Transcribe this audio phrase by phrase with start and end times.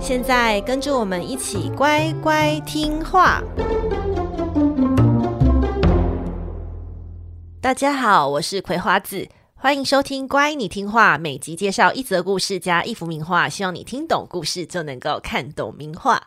[0.00, 3.42] 现在跟着我们一起乖乖听话。
[7.60, 11.16] 大家好，我是葵花子，欢迎收听《乖，你听话》。
[11.20, 16.22] 每集介绍一则故事加一幅名画，希望你听懂故事就能够看懂名画。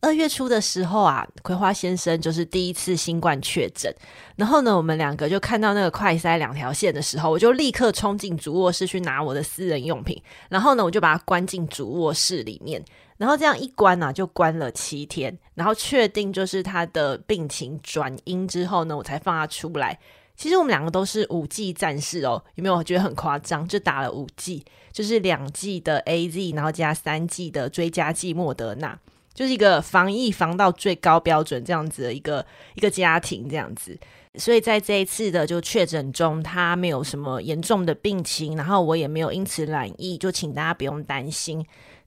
[0.00, 3.92] 二月初的时候啊，葵花先生就是第一次新冠确诊。
[4.36, 10.22] 然后呢，我们两个就看到那个快筛两条线的时候，我就立刻冲进主卧室去拿我的私人用品。
[10.48, 12.82] 然后呢，我就把它关进主卧室里面。
[13.16, 15.36] 然后这样一关呢、啊，就关了七天。
[15.54, 19.98] 然后确定就是他的病情转阴之后呢，我才放他出来。
[20.36, 23.66] 其实我们两个都是五剂战士哦，有没有觉得很夸张？
[23.66, 28.96] 就打了五剂，就是两剂的 AZ，然后加三剂的追加剂莫德纳。
[29.38, 32.44] 就是一个防疫防到最高标准这样子的一个
[32.74, 33.96] 一个家庭这样子，
[34.34, 41.64] 所以在这一次的就确诊中，他没有什么严重的病情，然后我也没有因此染疫，就请大家不用担心。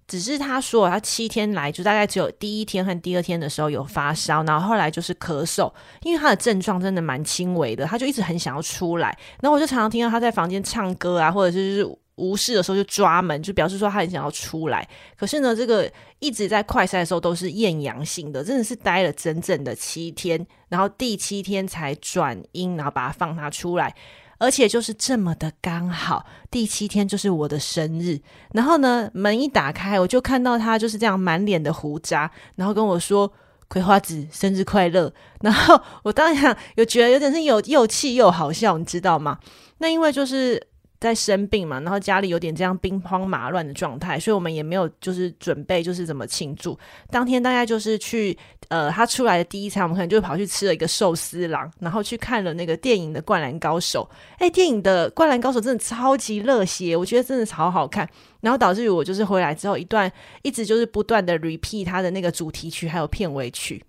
[0.09, 5.71] 只是他说他七天来就大概只有第一天和第二天的时候有发烧，然后后来就是咳嗽，
[6.01, 12.00] 因为他的症状真的蛮轻微的，他就一直很想要出来，然后我就常常听到他在房间唱歌啊，或者是就是。
[12.21, 14.87] 无事的时候就抓门，就表示说他很想要出来。
[15.17, 23.95] 可是呢，这个一直在快筛的时候都是验阳性的，真的是待了整整的七天，然后第七天才转阴，然后把他放他出来，
[24.37, 28.19] 而且就是这么的刚好，第七天就是我的生日。
[28.53, 33.33] 然后呢，门一打开，我就看到他就是这样满脸的胡渣，然后跟我说
[33.67, 35.11] ：“葵花子，生日快乐。
[35.41, 39.39] ”然后我当然有觉得有点是有又气又好笑，你知道吗？
[39.79, 40.70] 那因为就是。
[41.01, 46.77] 在生病嘛，然后家里有点这样兵荒马乱的状态，所以我们也没有就是准备就是怎么庆祝。
[47.09, 54.07] 当天大概就是去呃他出来的第一餐，我们可能就跑去吃了一个寿司郎，然后去看了那个电影的《灌篮高手》。
[54.37, 58.07] 哎，电影的《灌篮高手》真的超级热血，我觉得真的超好看。
[58.39, 60.11] 然后导致于我就是回来之后一段
[60.43, 63.83] 一直就是不断的 repeat 他的那个主题曲还有片尾曲。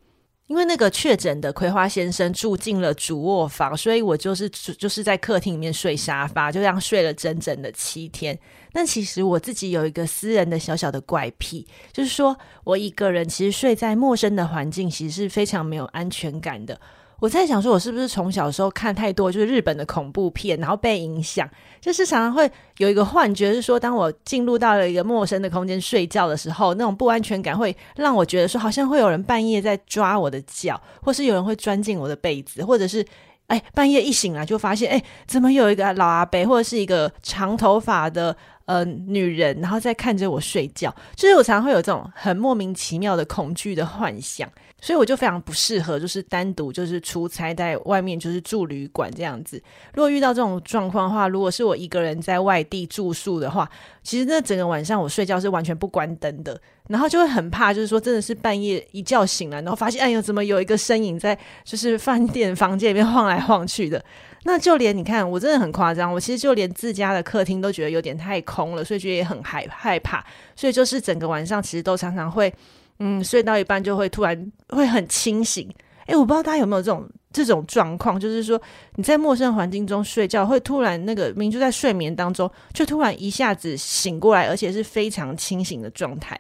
[0.53, 8.39] 因为那个确诊的葵花先生住进了主卧房，所以我就是就是在客厅里面睡沙发，就这样睡了整整的七天。
[8.71, 16.79] 但其实我自己有一个私人的小小的怪癖，就是说我一个人其实睡在陌生的环境，其实是非常没有安全感的。
[17.23, 21.49] 我在想说，我是不是从小时候看太多就是日本的恐怖片，然后被影响，
[21.81, 33.07] 就是常常会有一个幻觉，是说当我进入到了一个陌生的空间睡觉的时候，那种不安全感会让我觉得说，好像会有人半夜在抓我的脚，或是有人会钻进我的被子，或者是
[33.47, 38.37] 哎半夜一醒来就发现，哎怎么有一个老阿伯或者是一个长头发的
[38.67, 44.49] 呃女人，然后在看着我睡觉，就是我常常会有这种很莫名其妙的恐惧的幻想。
[44.81, 49.63] 所以我就非常不适合，就是单独就是出差在外面就是住旅馆这样子。
[49.95, 53.71] 如果遇到这种状况的话，如果是我一个人在外地住宿的话，
[54.03, 64.05] 其实那整个晚上我睡觉是完全不关灯的，然后就会很怕，就是说真的是半夜一觉醒来，然后发现哎呦怎么有一个身影在就是饭店房间里面晃来晃去的。
[64.45, 70.25] 那就连你看我真的很夸张，我其实就连自家的客厅都觉得有点太空了，所以觉得也很害害怕，
[70.57, 72.53] 所以就是整个晚上其实都常常会。
[72.99, 75.69] 嗯，睡到一半就会突然会很清醒。
[76.07, 78.61] 诶，我不知道大家有没有这种这种状况，就是说
[78.97, 86.39] 你在陌生环境中睡觉，会突然那个明明就在睡眠当中，就突然一下子醒过来，而且是非常清醒的状态。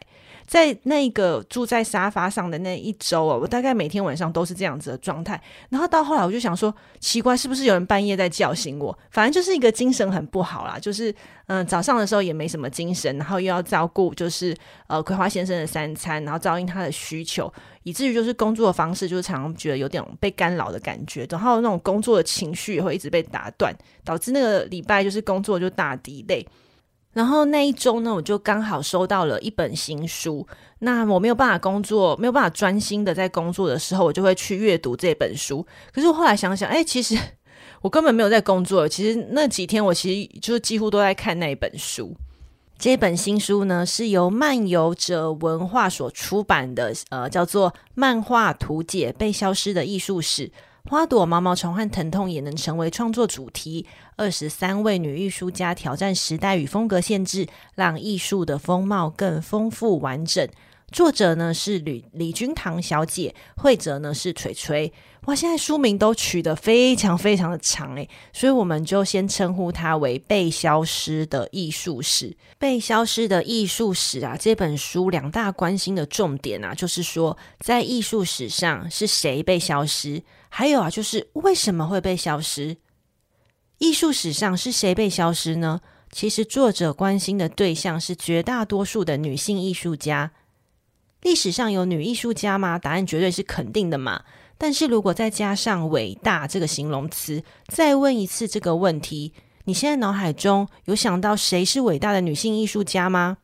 [0.52, 5.42] 在那个住在沙发上的那一周哦，我大概每天晚上都是这样子的状态。
[5.70, 8.98] 然后到后来，我就想说，奇怪，是不是有人半夜在叫醒我？
[9.10, 11.10] 反正就是一个精神很不好啦，就是
[11.46, 14.54] 嗯、早上的时候也没什么精神，然后又要照顾就是
[14.88, 17.50] 呃葵花先生的三餐，然后照应他的需求，
[17.84, 23.74] 以至于就是工作的方式就是常常觉得有点被干扰的感觉，然后那种工作的情绪也会一直被打断，
[24.04, 26.46] 导致那个礼拜就是工作就大滴泪。
[27.12, 30.46] 然后那一周呢，我就刚好收到了一本新书。
[30.78, 35.64] 那我没有办法工作，没有办法专心的在工作的时候，我就会去阅读这本书。
[35.92, 37.16] 可是我后来想想，哎，其实
[37.82, 38.88] 我根本没有在工作。
[38.88, 42.16] 其实那几天我其实就几乎都在看那一本书。
[42.78, 50.48] 这本新书呢，是由漫游者文化所出版的，呃，叫做《漫画图解被消失的艺术史》。
[50.90, 53.86] 花朵、毛毛虫和疼痛也能成为创作主题。
[54.16, 60.46] 二十三位女艺术家挑战时代与风格限制，让艺术的风貌更丰富完整。
[60.92, 64.92] 作者呢是李李君堂小姐，绘者呢是垂垂。
[65.26, 72.30] 哇，现在书名都取得非常非常的长诶，所以我们就先称呼它为《被消失的艺术史》。
[72.58, 82.76] 《被消失的艺术史》啊，这本书两大关心的重点啊，就是说在艺术史上是谁被消失，还有啊，就是为什么会被消失。
[83.78, 85.80] 艺术史上是谁被消失呢？
[86.10, 90.32] 其实作者关心的对象是绝大多数的女性艺术家。
[91.22, 92.78] 历史上有女艺术家吗？
[92.78, 94.22] 答案绝对是肯定的嘛。
[94.58, 99.32] 但是如果再加上“伟大”这个形容词，再问一次这个问题：
[99.64, 103.38] 你现在脑海中有想到谁是伟大的女性艺术家吗？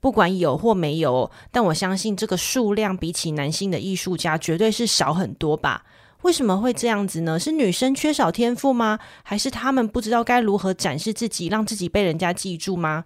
[0.00, 5.84] 不管有或没有，但我相信这个数量比起男性的艺术家绝对是少很多吧？
[6.22, 7.38] 为什么会这样子呢？
[7.38, 8.98] 是女生缺少天赋吗？
[9.22, 13.04] 还是她们不知道该如何展示自己，让自己被人家记住吗？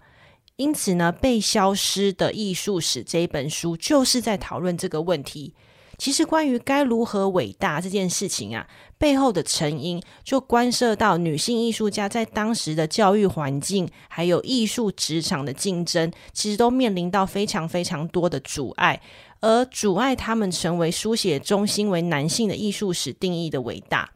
[0.57, 5.53] 因此呢，被消失的艺术史这一本书就是在讨论这个问题。
[5.97, 8.67] 其实，关于该如何伟大这件事情啊，
[8.97, 19.01] 背后的成因就关涉到女性艺术家在当时的教育环境，还有艺术职场的竞争，其实都面临到非常非常多的阻碍，
[19.39, 24.11] 而阻碍他们成为书写中心为男性的艺术史定义的伟大。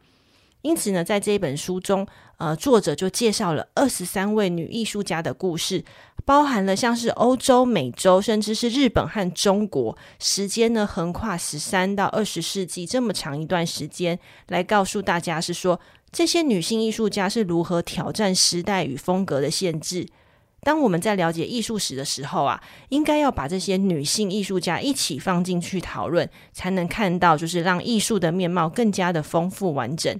[0.60, 2.06] 因此呢，在这一本书中，
[2.36, 5.82] 呃，作者就介绍了二十三位女艺术家的故事，
[6.30, 14.16] 包含了像是欧洲、美洲，甚至是日本和中国，时间呢横跨十三到二十世纪这么长一段时间，
[14.46, 15.80] 来告诉大家是说
[16.12, 20.06] 这些女性艺术家是如何挑战时代与风格的限制。
[20.60, 30.16] 当我们在了解艺术史的时候啊，应该要把这些女性艺术家一起放进去讨论，才能看到就是让艺术的面貌更加的丰富完整。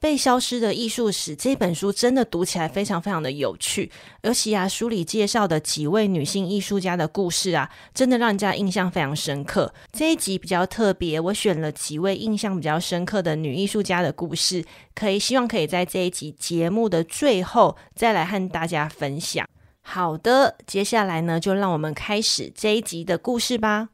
[0.00, 3.90] 被消失的艺术史这本书真的读起来非常非常的有趣，
[4.22, 9.72] 尤其啊书里介绍的几位女性艺术家的故事啊，真的让人家印象非常深刻。
[9.92, 14.64] 这一集比较特别，我选了几位印象比较深刻的女艺术家的故事，
[14.94, 19.48] 可以希望可以在这一集节目的最后再来和大家分享。
[19.80, 23.88] 好的，接下来呢，就让我们开始这一集的故事吧。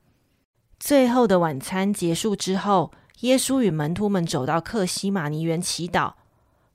[0.80, 2.90] 最后的晚餐结束之后。
[3.22, 6.14] 耶稣与门徒们走到客西马尼园祈祷，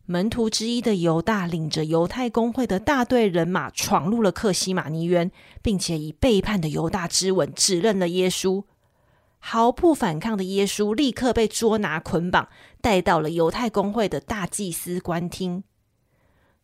[0.05, 5.29] 门徒之一的犹大领着犹太公会的大队人马闯入了客西马尼园，
[5.61, 8.63] 并且以背叛的犹大之吻指认了耶稣。
[9.39, 12.47] 毫不反抗的耶稣立刻被捉拿捆绑，
[12.79, 15.65] 带到了犹太公会的大祭司官厅。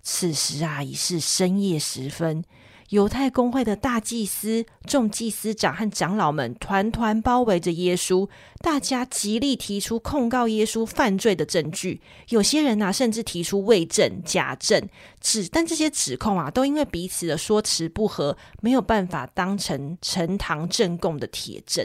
[0.01, 2.45] 此时啊，已是深夜时分。
[2.93, 8.29] 犹太公会的大祭司、众祭司长和长老们团团包围着耶稣，
[8.59, 11.99] 大家极力提出控告耶稣犯罪的证据。
[12.29, 14.87] 有些人啊，甚至提出伪证、假证，
[15.19, 21.83] 指但这些指控啊，都因为彼此的说辞不合，没有办法当成呈堂证供的铁证。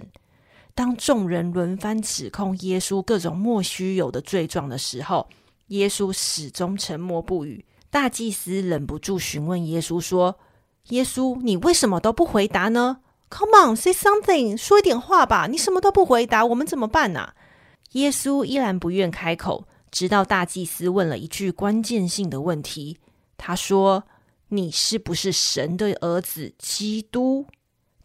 [0.75, 5.27] 当众人轮番指控耶稣各种莫须有的罪状的时候，
[5.69, 7.65] 耶稣始终沉默不语。
[7.89, 10.39] 大祭司忍不住询问耶稣说，
[10.89, 12.99] 耶稣，你为什么都不回答呢
[13.31, 15.47] ？Come on, say something，说一点话吧。
[15.47, 17.35] 你什么都不回答，我们怎么办呢？
[17.93, 22.99] 耶稣依然不愿开口，直到大祭司问了一句关键性的问题。
[23.37, 24.05] 他说
[24.49, 27.47] ：“你是不是神的儿子，基督？”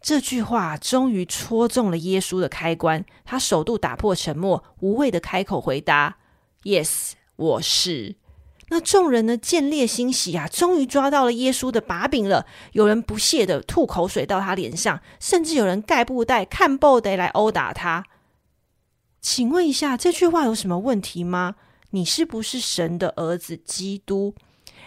[0.00, 3.04] 这句话终于戳中了耶稣的开关。
[3.24, 6.18] 他首度打破沉默，无畏的开口回答
[6.64, 8.16] ：“Yes，我是。”
[8.68, 12.46] 那众人呢，见猎欣喜啊，终于抓到了耶稣的把柄了。
[12.72, 18.04] 有人不屑的吐口水到他脸上，甚至有人盖布袋、看布袋来殴打他。
[19.20, 21.56] 请问一下，这句话有什么问题吗？
[21.90, 24.34] 你是不是神的儿子基督？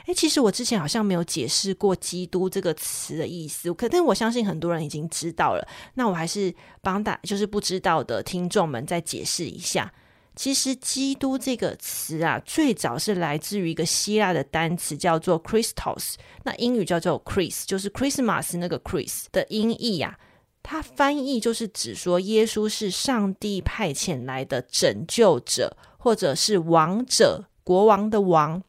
[0.07, 5.67] 诶，其实我之前好像没有解释过“基督”这个词的意思，可但我相信很多人已经知道了。
[5.95, 9.91] 那我还是帮大就是不知道的听众们再解释一下。
[10.37, 16.13] 其实“基督”这个词啊，最早是来自于一个希腊的单词，叫做 Christos，
[16.43, 20.21] 那英语叫做 Chris，就是 Christmas 那个 Chris 的音译呀、啊。
[20.61, 28.61] 它翻译就是指说耶稣是上帝派遣来的拯救者，或者是王者，国王的王。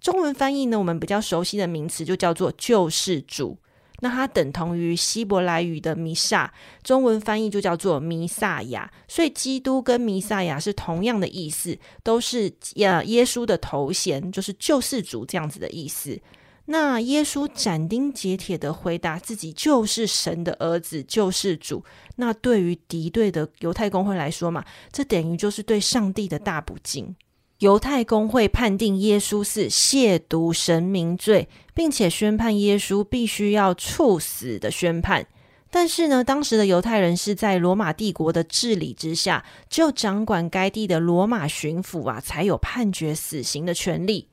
[0.00, 3.58] 中文翻译呢，我们比较熟悉的名词就叫做救世主。
[4.04, 16.20] 那它等同于希伯来语的弥撒，中文翻译就叫做弥撒亚，所以基督跟弥撒亚是同样的意思，都是呃耶稣的头衔，就是救世主这样子的意思。
[16.64, 21.84] 那耶稣斩钉截铁的回答自己就是神的儿子，救世主。
[22.16, 27.14] 那对于敌对的犹太公会来说嘛，这等于就是对上帝的大不敬。
[27.62, 35.28] 犹太公会判定耶稣是亵渎神明罪，并且宣判耶稣必须要处死的宣判。
[35.70, 44.26] 但是呢，当时的犹太人是在罗马帝国的治理之下，只有掌管该地的罗马巡抚啊，才有判决死刑的权利。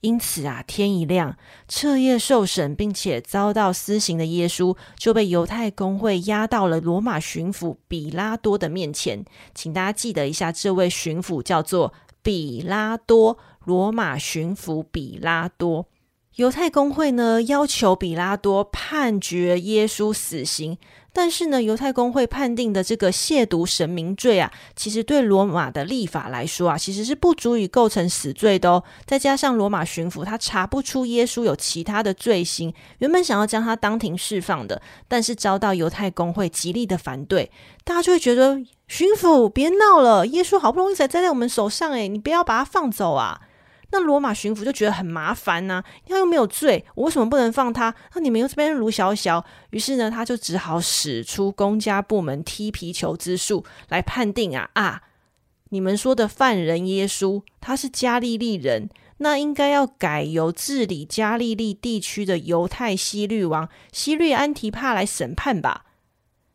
[0.00, 9.24] 因此啊，天一亮，彻夜受审并且遭到私刑的耶稣，就被犹太公会押到了罗马巡抚比拉多的面前。
[9.54, 15.86] 请大家记得一下，这位巡抚叫做比拉多，罗马巡抚比拉多。
[16.36, 20.76] 犹太公会呢，要求比拉多判决耶稣死刑，
[21.12, 28.82] 但是呢，犹太公会判定的这个亵渎神明罪啊，其实对罗马的立法来说啊，其实是不足以构成死罪的哦。
[29.06, 37.48] 再加上罗马巡抚他查不出耶稣有其他的罪行，原本想要将他当庭释放的，但是遭到犹太公会极力的反对，
[37.84, 43.40] 大家就会觉得巡抚别闹了，耶稣好不容易才栽在我们手上，诶，你不要把他放走啊。
[43.90, 47.94] 那罗马巡抚就觉得很麻烦呐、他又没有罪，我为什么不能放他？
[48.14, 55.02] 那你们又这边卢小小，于是呢，他就只好使出公家部门踢皮球之术来判定啊啊！
[55.70, 65.84] 你们说的犯人耶稣，他是加利利人，那应该要改由治理加利利地区的犹太希律王希律安提帕来审判吧。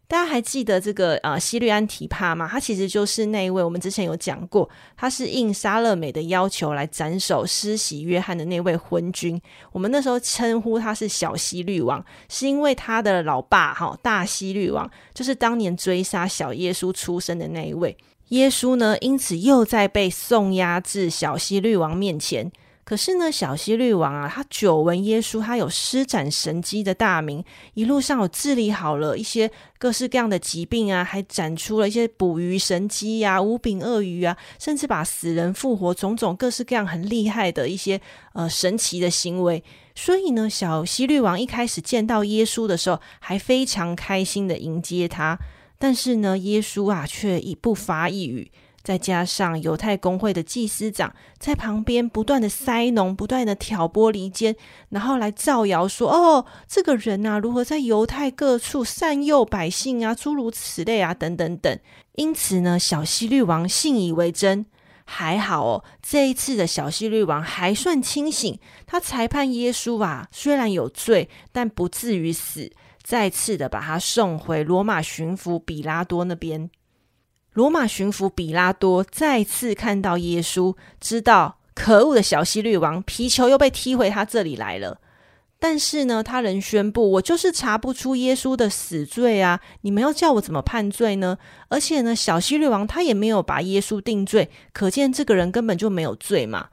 [0.10, 2.50] 大家还记得这个呃西律安提帕吗？
[2.52, 9.40] 他其实就是那一位我们之前有讲过，他是应莎乐美的要求来斩首施洗约翰的那位昏君。
[9.72, 17.96] 我们那时候称呼他是小西律王，是因为他的老爸哈大西律王就是当年追杀小耶稣出生的那一位。
[18.30, 22.52] 耶稣呢，因此又在被送押至小西律王面前。
[22.90, 38.02] 可是呢，小希律王啊，他久闻耶稣他有施展神迹的大名，一路上有治理好了一些各式各样的疾病啊，还展出了一些捕鱼神迹呀、啊、五饼二鱼啊，甚至把死人复活，种种各式各样很厉害的一些
[38.34, 39.64] 呃神奇的行为。
[39.94, 45.38] 所以呢，小希律王一开始见到耶稣的时候，还非常开心的迎接他。
[45.78, 48.52] 但是呢，耶稣啊，却一不发一语。
[48.82, 54.56] 再加上犹太公会的祭司长在旁边不断的塞农，不断的挑拨离间，
[54.90, 61.80] 然后来造谣说：“哦，这个人啊，如何在犹太各处善诱百姓啊，诸如此类啊，等等等。”
[62.16, 64.66] 因此呢，小希律王信以为真。
[65.12, 72.72] 还好哦，这一次的小希律王还算清醒，他裁判耶稣啊，虽然有罪，但不至于死，
[73.02, 76.70] 再次的把他送回罗马巡抚比拉多那边。
[77.54, 85.00] 罗马巡抚比拉多再次看到耶稣，知道可恶的小希律王皮球又被踢回他这里来了。
[85.62, 89.60] 但是呢，他仍宣布：“我就是查不出耶稣的死罪啊！
[89.82, 91.38] 你们要叫我怎么判罪呢？
[91.68, 96.68] 而且呢，小希律王他也没有把耶稣定罪，可见这个人根本就没有罪嘛。”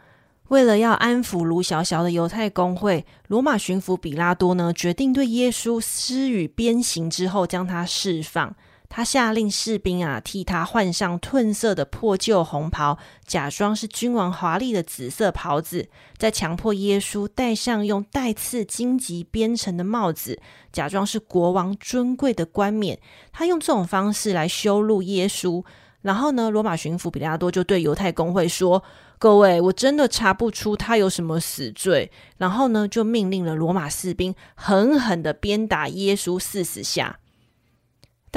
[0.50, 8.54] 为了要安抚卢小小的犹太公会，罗马巡抚比拉多呢，决定对耶稣施予鞭刑之后，将他释放。
[8.88, 20.40] 他下令士兵啊，替他换上褪色的破旧红袍，假装是君王华丽的紫色袍子，再强迫耶稣戴上用带刺荆棘编成的帽子，
[20.72, 22.98] 假装是国王尊贵的冠冕。
[23.32, 25.64] 他用这种方式来羞辱耶稣。
[26.02, 28.80] 然后呢，罗马巡抚比拉多就对犹太公会说
[29.18, 37.18] ：“各位，我真的查不出他有什么死罪。”然后呢，就命令了罗马士兵狠狠地鞭打耶稣四十下。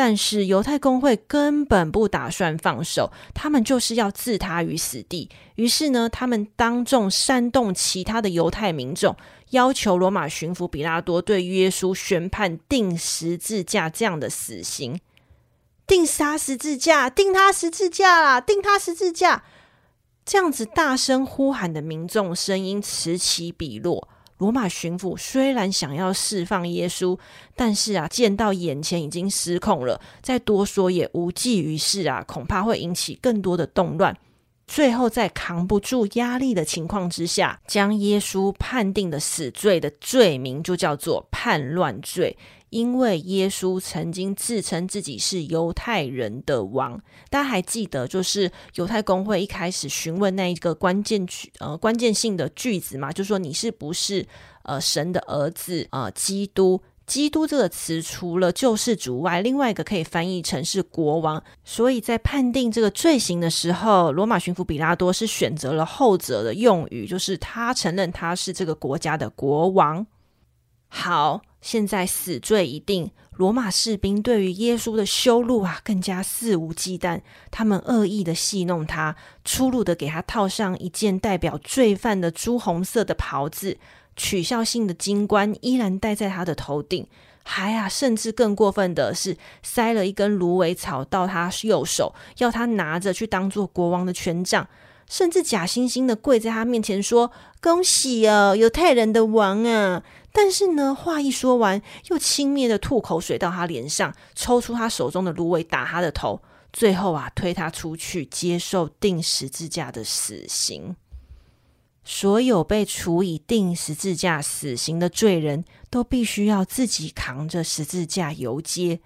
[0.01, 5.29] 但是犹太公会根本不打算放手，他们就是要置他于死地。
[5.56, 9.13] 于是呢，他们当众煽动其他的犹太民众，
[9.50, 15.01] 要求罗马巡抚比拉多对耶稣宣判定十字架这样的死刑，
[15.86, 19.44] 定杀十字架，定他十字架啦，定他十字架。
[20.24, 24.08] 这样子大声呼喊的民众声音此起彼落。
[24.39, 27.17] 罗马巡抚虽然想要释放耶稣，
[27.55, 34.17] 但是啊，见到眼前已经失控了，再多说也无济于事啊，恐怕会引起更多的动乱。
[34.65, 42.38] 最后，在扛不住压力的情况之下，将耶稣判定的死罪的罪名就叫做叛乱罪。
[42.69, 54.25] 因为耶稣曾经自称自己是犹太人的王，大家还记得，就是犹太公会一开始询问那一个关键句呃关键性的句子嘛，就说你是不是
[54.63, 56.11] 呃神的儿子、呃？
[56.11, 61.43] 基督，基督这个词除了救世主外，另外一个可以翻译成是国王。
[61.63, 70.05] 所以在判定这个罪行的时候，罗马巡抚比拉多是选择了后者的用语，就是他承认他是这个国家的国王。
[70.88, 71.41] 好。
[71.61, 77.21] 现在死罪已定，罗马士兵对于耶稣的羞辱啊，更加肆无忌惮。
[77.51, 83.77] 他们恶意的戏弄他，粗鲁的给他套上一件代表罪犯的朱红色的袍子，
[84.15, 87.05] 取笑性的金冠依然戴在他的头顶。
[87.43, 94.67] 还啊，甚至更过分的是，塞了一根芦苇草到他右手，要他拿着去当做国王的权杖，
[95.09, 110.95] 甚至假惺惺的跪在他面前说：“恭喜哦，犹太人的王啊！”但是呢，话一说完，又轻蔑的吐口水到他脸上，抽出他手中的芦苇打他的头，最后啊，推他出去接受钉十字架的死刑。
[112.03, 119.00] 所有被处以钉十字架死刑的罪人都必须要自己扛着十字架游街，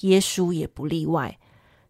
[0.00, 1.38] 耶稣也不例外。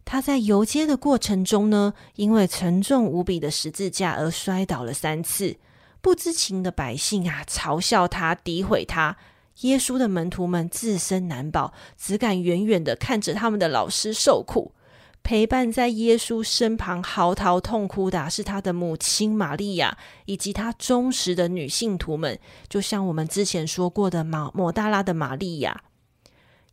[0.05, 5.57] 他在游街的过程中呢，因为沉重无比的十字架而摔倒了三次。
[6.01, 9.17] 不知情的百姓啊，嘲笑他，诋毁他。
[9.61, 14.73] 耶稣的门徒们自身难保，只敢远远的看着他们的老师受苦。
[15.21, 22.39] 陪伴在耶稣身旁嚎啕痛哭的是他的母亲玛利亚，以及他忠实的女信徒们，
[22.69, 25.83] 就像我们之前说过的马抹大拉的玛利亚。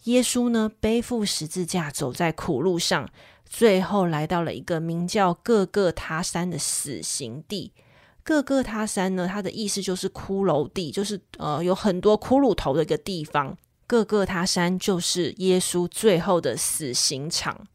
[0.05, 3.11] 耶稣呢，背负十字架走在苦路上，
[3.45, 7.73] 最后来到了一个名叫各各他山的死刑地。
[8.27, 13.57] 各个他山呢，它的意思就是骷髅地，就是呃有很多骷髅头的一个地方。
[13.87, 17.69] 各个他山就是耶稣最后的死刑场。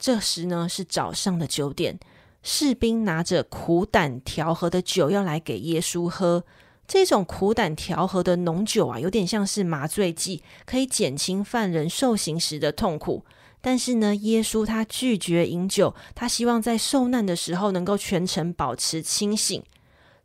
[0.00, 2.00] 这时呢，是早上的九点，
[2.42, 6.42] 士兵拿着苦胆调和的酒要来给耶稣喝。
[6.88, 13.24] 这种苦胆调和的浓酒啊，有点像是麻醉剂，可以减轻犯人受刑时的痛苦。
[13.60, 19.62] 但是呢，耶稣他拒绝饮酒，他希望在受难的时候能够全程保持清醒。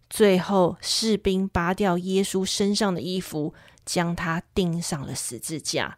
[0.10, 5.98] 最后，士兵扒掉耶稣身上的衣服，将他钉上了十字架。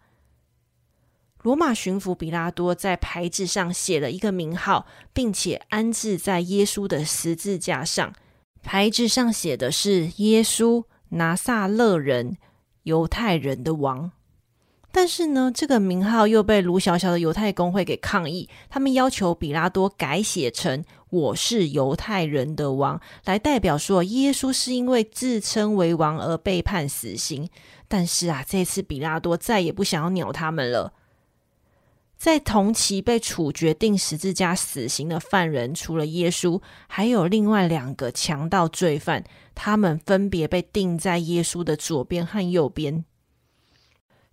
[1.44, 8.14] 罗马巡抚比拉多在牌子上写了一个名号，并且安置在耶稣的十字架上。
[8.64, 12.38] 牌子上写的是“耶稣，拿撒勒人，
[12.84, 14.12] 犹太人的王”。
[14.98, 27.50] 但是呢，这个名号又被卢小小的犹太公会给抗议，他们要求比拉多改写成“我是犹太人的王”，来代表说耶稣是因为自称为王而被判死刑。
[27.90, 30.94] 但是啊，这次比拉多再也不想要鸟他们了。
[32.18, 43.04] 在同期被处决定十字架死刑的犯人，除了耶稣，还有另外两个强盗罪犯，他们分别被定在耶稣的左边和右边。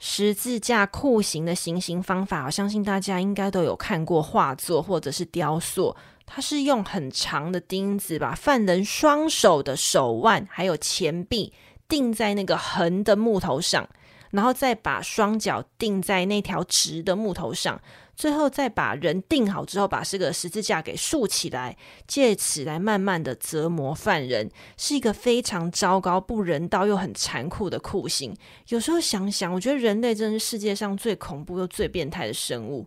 [0.05, 5.95] 十字架酷刑的行刑方法，我相信大家应该都有看过画作或者是雕塑。
[6.27, 11.53] 它是用很长的钉子把犯人双手的手腕还有前臂
[11.87, 13.89] 钉在那个横的木头上。
[14.33, 17.81] 然后再把双脚钉在那条直的木头上，
[18.15, 28.37] 最后再把人定好之后，把这个十字架给竖起来，借此来慢慢的折磨犯人，是一个非常糟糕、不人道又很残酷的酷刑。
[28.69, 32.87] 有时候想想，我觉得人类真是世界上最恐怖又最变态的生物。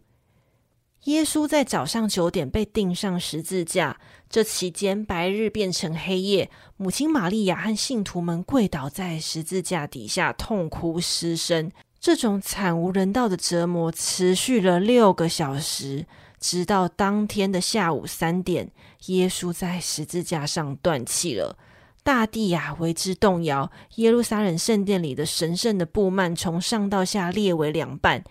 [1.06, 11.72] 耶稣在早上九点被钉上十字架，这期间白日变成黑夜，母亲玛利亚和信徒们跪倒在十字架底下痛哭失声。
[12.06, 16.06] 这种惨无人道的折磨持续了六个小时，
[16.40, 18.70] 直到当天的下午三点，
[19.08, 21.58] 耶稣在十字架上断气了。
[22.04, 28.24] 大地呀为之动摇，耶路撒冷圣殿里的神圣的布幔从上到下裂为两半。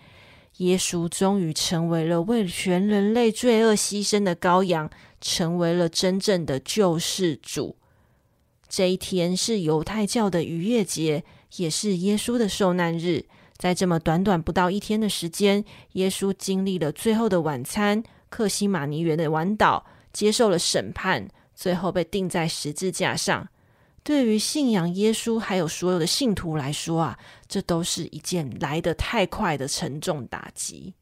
[0.59, 7.75] 耶稣终于成为了为全人类罪恶牺牲的羔羊，成为了真正的救世主。
[8.69, 11.25] 这一天是犹太教的逾越节，
[11.57, 13.25] 也是耶稣的受难日。
[13.57, 15.63] 在这么短短不到一天的时间，
[15.93, 23.47] 耶稣经历了最后的晚餐、克西马尼园的晚祷，接受了审判，最后被钉在十字架上。
[24.03, 30.93] 对于信仰耶稣还有所有的信徒来说啊，这都是一件来得太快的沉重打击。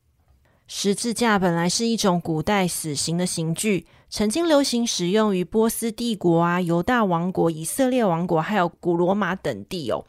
[0.67, 10.05] 十字架本来是一种古代死刑的刑具，曾经流行使用于波斯帝国啊、犹大王国、以色列王国，还有古罗马等地哦。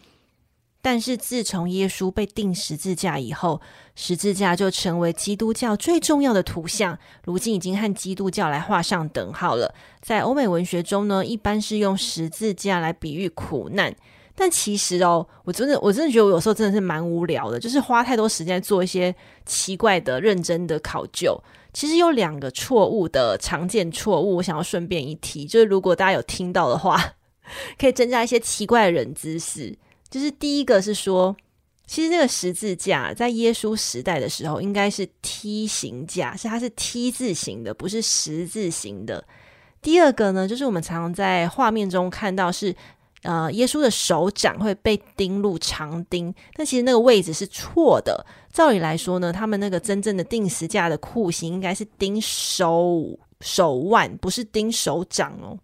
[0.85, 3.59] 但是自从耶稣被钉十字架以后，
[3.95, 9.75] 十字架就成为基督教最重要的图像，如今已经和基督教来画上等号了。
[10.03, 13.97] 在欧美文学中呢，一般是用十字架来比喻苦难。
[14.35, 19.15] 但其实哦，我真的我真的觉得我有时候真的是蛮无聊的，就是花太多时间做一些
[19.47, 21.35] 奇怪的、认真的考究。
[21.73, 27.15] 其实有两个错误的常见错误，我想要顺便一提，就是如果大家有听到的话，
[27.81, 29.75] 可以增加一些奇怪的人知识。
[30.15, 31.37] 就是第一个是说，
[31.89, 39.25] 其实这个十字架在耶稣时代的时候应该是梯形架，是它是 T 字形的，不是十字形的。
[39.83, 42.73] 第二个呢，就是我们常常在画面中看到是
[43.23, 48.25] 呃，耶稣的手掌会被钉入长钉，但其实那个位置是错的。
[48.53, 55.59] 照理来说呢，他们那个真正的钉十字架的酷刑应该是钉手手腕，不是钉手掌哦。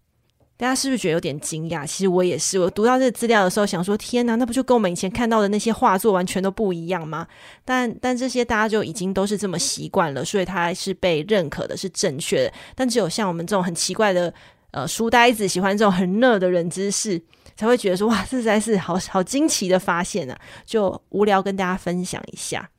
[0.61, 1.87] 大家是不是觉得有点惊讶？
[1.87, 7.25] 其实我也是，我读到这个资料的时候，想说：天哪，那不就跟我们以前看到的那些画作完全都不一样吗？
[7.65, 12.53] 但但这些大家就已经都是这么习惯了，所以它是被认可的，是正确的。
[12.75, 14.31] 但只有像我们这种很奇怪的
[14.69, 17.19] 呃书呆子，喜欢这种很热的人知识，
[17.55, 20.39] 才会觉得说：哇，这实在是好好惊奇的发现啊！
[20.63, 22.69] 就无聊跟大家分享一下。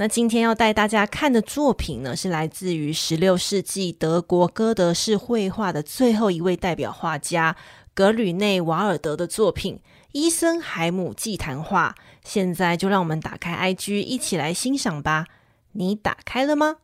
[0.00, 7.54] 那今天要带大家看的作品呢，是来自于十六世纪德国歌德式绘画的最后一位代表画家
[7.92, 9.74] 格吕内瓦尔德的作品
[10.12, 11.94] 《伊森海姆祭坛画》。
[12.24, 15.26] 现在就让我们打开 IG，一起来欣赏吧。
[15.72, 16.76] 你打开了吗？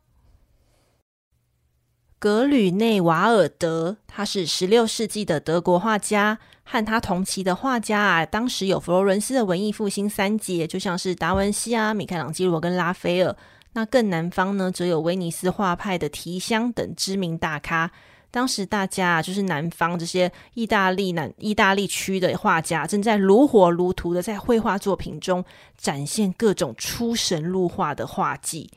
[2.19, 6.39] 格吕内瓦尔德，他是十六世纪的德国画家。
[6.69, 13.33] 和他同期的画家啊，当时有佛罗伦斯的文艺复兴三杰，就像是达文西啊、米开朗基罗跟拉斐尔。
[13.71, 17.89] 那更南方呢，则有威尼斯画派的提香等知名大咖。
[18.29, 25.45] 当时大家啊，就是南方这些意大利南意大利区的画家，正在如火如荼的在绘画作品中
[25.77, 28.69] 展现各种出神入化的画技。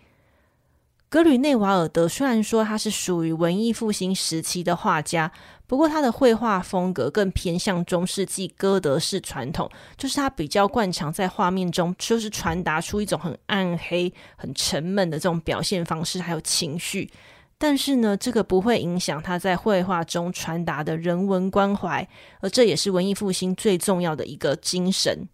[1.11, 5.33] 格吕内瓦尔德虽然说他是属于文艺复兴时期的画家，
[5.67, 17.11] 不过他的绘画风格更偏向中世纪哥德式传统，就是他比较惯常在画面中就是传达出一种很暗黑、很沉闷的这种表现方式，还有情绪。
[17.59, 22.09] 但是呢，这个不会影响他在绘画中传达的人文关怀，
[22.41, 25.29] 而这也是文艺复兴最重要的一个精神。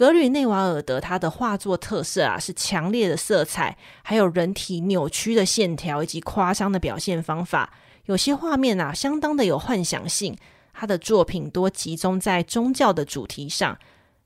[0.00, 7.74] 格吕内瓦尔德他的画作特色啊，是强烈的色彩，还有人体扭曲的线条以及夸张的表现方法。
[8.06, 10.34] 有些画面啊，相当的有幻想性。
[10.72, 13.78] 他的作品多集中在宗教的主题上，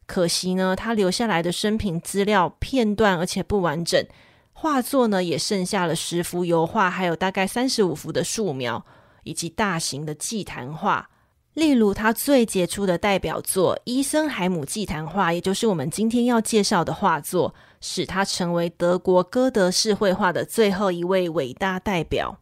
[0.07, 4.07] 可惜呢，他留下来的生平资料片段而且不完整。
[4.53, 8.87] 画作呢，也剩下了十幅油画，还有大概三十五幅的素描，
[9.25, 11.11] 以及大型的祭坛画。
[11.55, 22.41] 例如，他最杰出的代表作《伊森海姆祭坛画》，也就是我们今天要介绍的画作，使他成为德国哥德式绘画的最后一位伟大代表。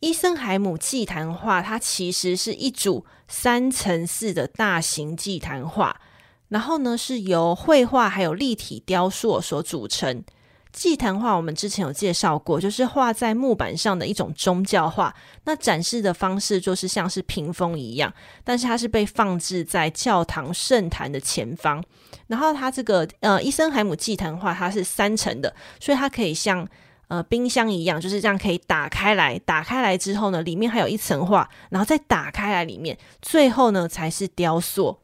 [0.00, 6.00] 伊森海姆祭坛画，它其实是一组三层式的大型祭坛画，
[6.48, 10.22] 然后呢，是由绘画还有立体雕塑所组成。
[10.72, 15.14] 祭坛画我们之前有介绍过，就是画在木板上的一种宗教画。
[15.44, 21.84] 那展示的方式就是像是屏风一样，但是它是被放置在教堂圣坛的前方。
[22.26, 26.66] 然后它这个呃伊森海姆祭坛画它是三层的，所以它可以像
[27.08, 29.38] 呃冰箱一样，就是这样可以打开来。
[29.40, 35.01] 打开来之后呢，里面还有一层画，然后再打开来里面，最后呢才是雕塑。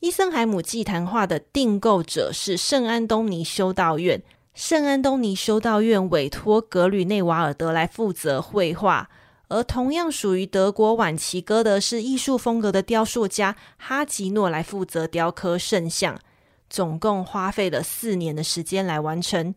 [0.00, 4.22] 伊森海姆祭坛画的订购者是圣安东尼修道院，
[4.54, 9.10] 圣安东尼修道院委托格吕内瓦尔德来负责绘画，
[9.48, 16.18] 而同样属于德国晚期歌德式艺术风格的雕塑家哈吉诺来负责雕刻圣像，
[16.70, 19.54] 总共花费了四年的时间来完成。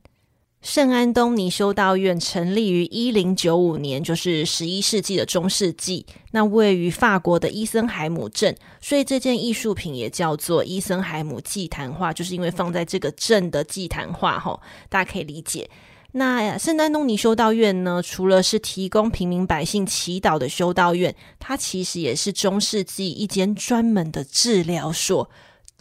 [0.63, 6.05] 圣安东尼修道院成立于一零九五年，就是十一世纪的中世纪。
[6.31, 14.39] 那位于法国的伊森海姆镇，所以这件艺术品也叫做伊森海姆祭坛画，就是因为放在这个镇的祭坛画。
[14.39, 15.69] 吼，大家可以理解。
[16.13, 25.29] 那圣安东尼修道院呢，除了是提供平民百姓祈祷的修道院，它其实也是中世纪一间专门的治疗所。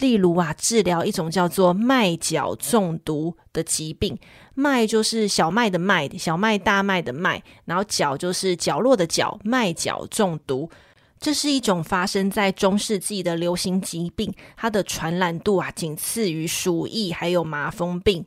[0.03, 4.19] 例如啊，治疗一种叫做麦角中毒的疾病。
[4.53, 10.69] 麦就是小麦的麦，小麦大麦的麦，然后角就是角落的角，麦角中毒，
[11.21, 18.25] 这是一种发生在中世纪的流行疾病，它的传染度啊，仅次于鼠疫还有麻风病。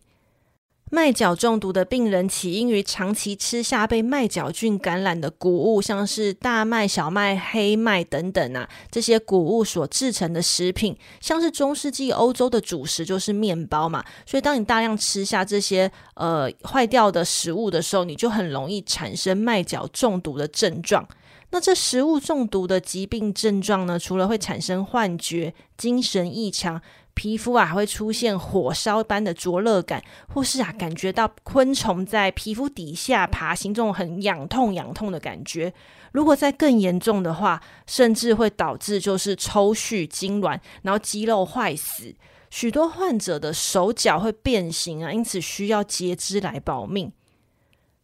[0.88, 21.04] 麦角中毒的病人起因于长期吃下被麦角菌感染的谷物，像是大麦、小麦、黑麦等等啊，这些谷物所制成的食品，像是中世纪欧洲的主食就是面包嘛，所以当你大量吃下这些呃坏掉的食物的时候，你就很容易产生麦角中毒的症状。
[21.50, 26.80] 那这食物中毒的疾病症状呢，除了会产生幻觉、精神异常。
[27.16, 35.72] 皮肤啊，还会出现火烧般的灼热感，或是啊，感觉到昆虫在皮肤底下爬行，这种很痒痛、痒痛的感觉。
[36.12, 42.14] 如果再更严重的话，甚至会导致就是抽搐、痉挛，然后肌肉坏死。
[42.50, 47.10] 许多患者的手脚会变形啊，因此需要截肢来保命。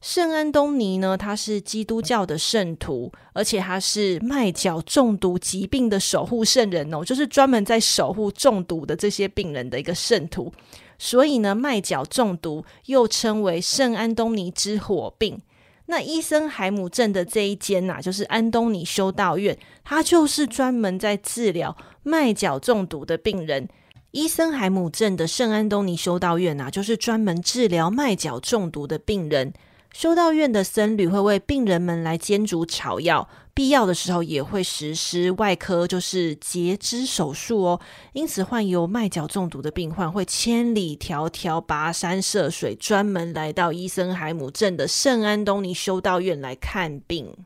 [0.02, 10.52] 圣安东尼呢，他是基督教的圣徒，而且他是麦角中毒疾病的守护圣人哦，就是专门在守护中毒的这些病人的一个圣徒。
[10.98, 15.40] 所以呢，麦角中毒又称为圣安东尼之火病。
[15.86, 23.68] 那伊森海姆镇的这一间呐、就是安东尼修道院，它就是专门在治疗麦角中毒的病人。
[24.10, 29.52] 伊森海姆镇的圣安东尼修道院呐、就是专门治疗麦角中毒的病人。
[29.92, 37.80] 修道院的僧侣会为病人们来煎煮草药，必要的时候也会实施外科，就是截肢手术哦。
[38.12, 47.36] 因此，患有麦角中毒的病患会千里迢迢跋山涉水，专门来到伊森海姆镇的圣安东尼修道院来看病。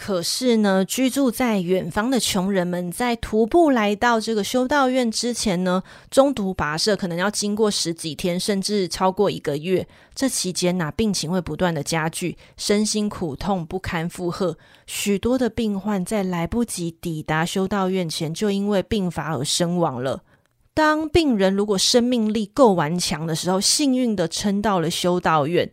[0.00, 9.88] 可是呢，居住在远方的穷人们在徒步来到这个修道院之前呢，中途跋涉可能要经过十几天，甚至超过一个月。
[10.14, 14.56] 这期间呐，病情会不断的加剧，身心苦痛不堪负荷。
[14.86, 20.22] 许多的病患在来不及抵达修道院前，就因为病发而身亡了。
[20.74, 25.68] 当病人如果生命力够顽强的时候，幸运的撑到了修道院。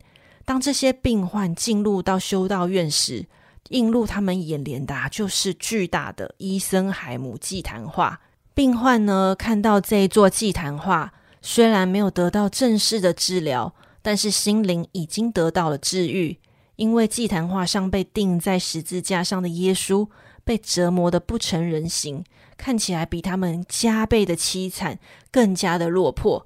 [0.46, 3.28] 当这些病患进入到修道院时，
[3.70, 8.22] 映入他们眼帘的，就是巨大的伊森海姆祭坛画。
[8.54, 16.38] 病患呢，看到这一座祭坛画，虽然没有得到正式的治疗，但是心灵已经得到了治愈。
[16.76, 20.08] 因为祭坛画上被钉在十字架上的耶稣，
[20.44, 22.24] 被折磨得不成人形，
[22.58, 25.00] 看起来比他们加倍的凄惨，
[25.32, 26.46] 更加的落魄。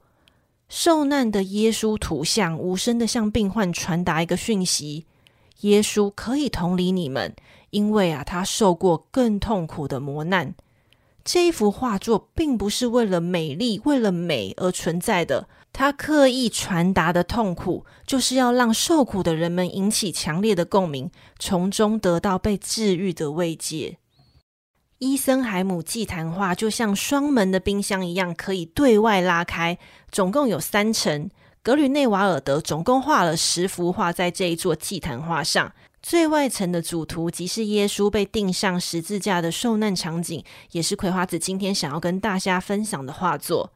[0.67, 5.05] 受难的耶稣图像，无声的向病患传达一个讯息。
[5.61, 7.35] 耶稣可以同理你们，
[7.69, 10.55] 因为啊，他受过更痛苦的磨难。
[11.23, 23.97] 这一幅画作并不是为了美丽、为了美而存在的，他刻意传达的痛苦，就是要让受苦的人们引起强烈的共鸣，从中得到被治愈的慰藉。
[24.97, 29.77] 伊森海姆祭坛画就像双门的冰箱一样，可以对外拉开，
[30.11, 31.29] 总共有三层。
[31.61, 43.73] 格吕内瓦尔德总共画了十幅画在这一座祭坛画上，最外层的主图即是耶稣被钉上十字架的受难场景，也是葵花子今天想要跟大家分享的画作。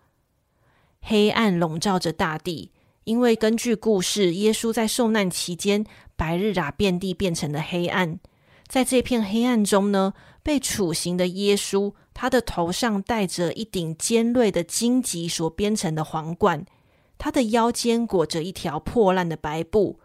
[1.01, 2.71] 黑暗笼罩着大地，
[3.03, 8.17] 因为根据故事，耶稣在受难期间，白日啊遍地变成了黑暗。
[8.65, 16.65] 在这片黑暗中呢，被处刑的耶稣，他的头上戴着一顶尖锐的荆棘所编成的皇冠。
[17.23, 19.97] 他的腰间裹着一条破烂的白布，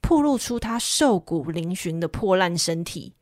[0.00, 3.12] 暴露出他瘦骨嶙峋的破烂身体。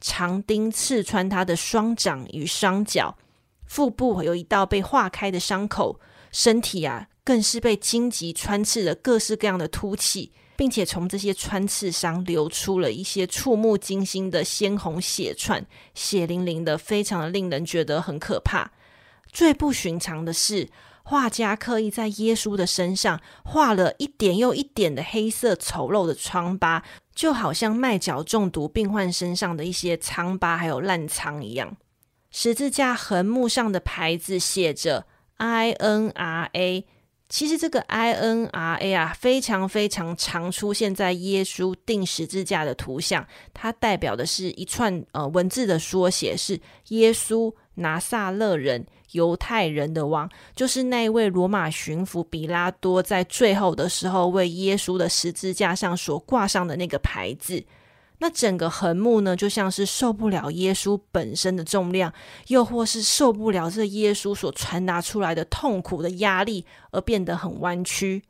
[0.00, 3.18] 长钉刺穿他的双掌与双脚，
[3.66, 5.98] 腹部有一道被划开的伤口，
[6.30, 18.70] 身体啊更是被荆棘穿刺了各式各样的凸起，并且从这些穿刺伤流出了一些触目惊心的鲜红血串，血淋淋的，非常的令人觉得很可怕。
[19.32, 20.68] 最不寻常的是。
[21.10, 31.76] 画家刻意在耶稣的身上画了一点又一点的黑色丑陋的疮疤，就好像麦角中毒病患身上的一些疮疤还有烂疮一样。
[32.30, 35.04] 十字架横木上的牌子写着
[35.38, 36.86] I N R A，
[37.28, 48.86] 其实这个 I N R A 啊，非常非常常出现在耶稣钉十字架的图像，它代表的是一串呃文字的缩写，是耶稣拿撒勒人。
[49.12, 57.64] 犹太人的王，就是那位罗马巡抚比拉多在最后的时候为耶稣的十字架上所挂上的那个牌子。
[58.22, 62.12] 那整个横木呢，就像是受不了耶稣本身的重量，
[62.48, 68.22] 又或是受不了这耶稣所传达出来的痛苦的压力，而变得很弯曲。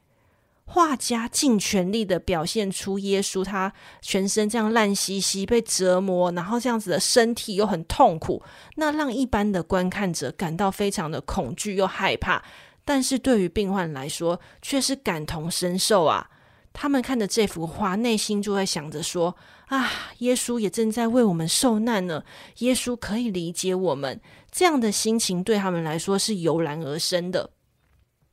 [0.72, 8.40] 画家尽全力的表现出耶稣他全身这样烂兮兮被折磨，然后这样子的身体又很痛苦，
[8.76, 12.44] 那让一般的观看者感到非常的恐惧又害怕。
[12.84, 16.30] 但是对于病患来说，却是感同身受啊！
[16.72, 19.34] 他们看着这幅画，内心就会想着说：
[19.66, 22.22] 啊，耶稣也正在为我们受难呢，
[22.58, 24.20] 耶稣可以理解我们。
[24.52, 27.50] 这样的心情对他们来说是油然而生的。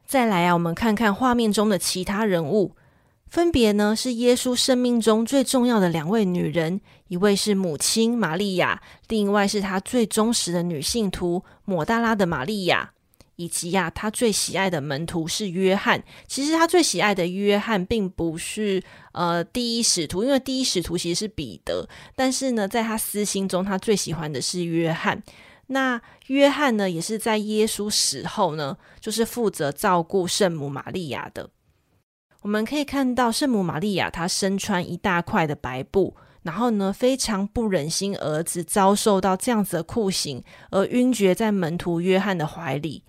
[0.08, 2.72] 再来啊，我们看看画面中的其他人物，
[3.28, 12.92] 分别呢是耶稣生命中最重要的两位女人，一位是母亲玛利亚，另一位是他最忠实的女信徒抹大拉的玛利亚，
[13.36, 16.02] 以及呀、他最喜爱的门徒是约翰。
[16.26, 25.22] 其实他最喜爱的约翰并不是呃第一使徒，因为第一使徒其实是彼得，但是呢，在他私心中，他最喜欢的是约翰。
[25.68, 31.50] 那约翰呢，也是在耶稣死后呢，就是负责照顾圣母玛利亚的。
[32.42, 43.04] 我们可以看到圣母玛利亚，她身穿一大块的白布，然后呢，非常不忍心儿子遭受到这样子的酷刑，而晕厥在门徒约翰的怀里。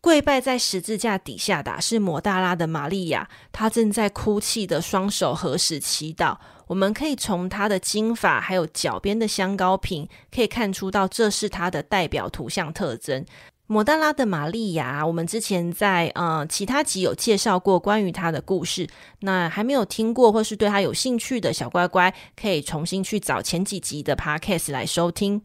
[0.00, 6.38] 跪拜在十字架底下的是抹大拉的玛利亚，她正在哭泣的双手合十祈祷。
[6.68, 13.26] 我们可以从她的金发还有脚边的香膏瓶，可以看出到这是她的代表图像特征。
[13.70, 18.88] 抹大拉的玛利亚，我们之前在呃其他集有介绍过关于她的故事。
[19.20, 25.42] 那还没有听过或是对她有兴趣的小乖乖，可以重新去找前几集的 Podcast 来收听。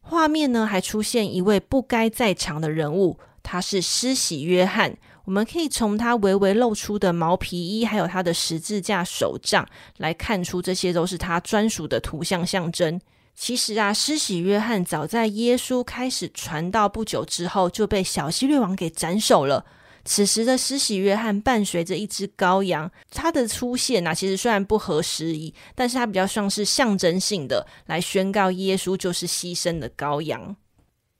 [0.00, 4.96] 画面呢，还出现一位不该在场的人物，他是施洗约翰。
[5.24, 12.98] 我们可以从他微微露出的毛皮衣，还有他的十字架手杖来看出，这些都是他专属的图像象征。
[13.34, 19.66] 其实啊，施洗约翰早在耶稣开始传道不久之后，就被小希律王给斩首了。
[20.04, 30.56] 此时的施洗约翰伴随着一只羔羊，他的出现啊，其实虽然不合时宜，但是他比较像是象征性的来宣告耶稣就是牺牲的羔羊。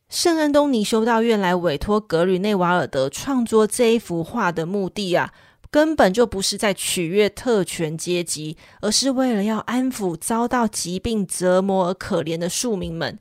[0.09, 5.35] 圣安东尼修道院来委托格吕内瓦尔德创作这一幅画的目的啊。
[5.71, 13.19] 根本就不是在取悦特权阶级，而是为了要安抚遭到疾病折磨而可怜的庶民们。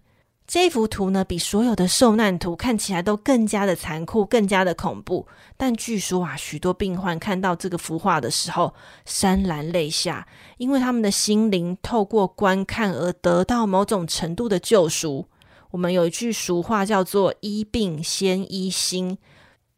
[0.47, 5.27] 这幅图呢，比所有的受难图看起来都更加的残酷，更加的恐怖。
[5.57, 8.73] 但据说啊，许多病患看到这个幅画的时候，
[9.05, 10.25] 潸然泪下，
[10.57, 15.27] 因为他们的心灵透过观看而得到某种程度的救赎。
[15.71, 19.17] 我们有一句俗话叫做“医病先医心”。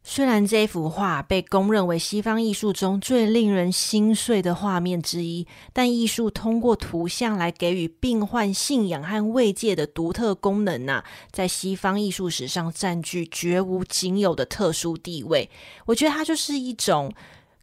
[0.02, 15.50] 虽然这幅画被公认为西方艺术中最令人心碎的画面之一，但艺术通过图像来给予病患信仰和慰藉的独特功能呐、在西方艺术史上占据绝无仅有的特殊地位。
[15.84, 17.12] 我觉得它就是一种。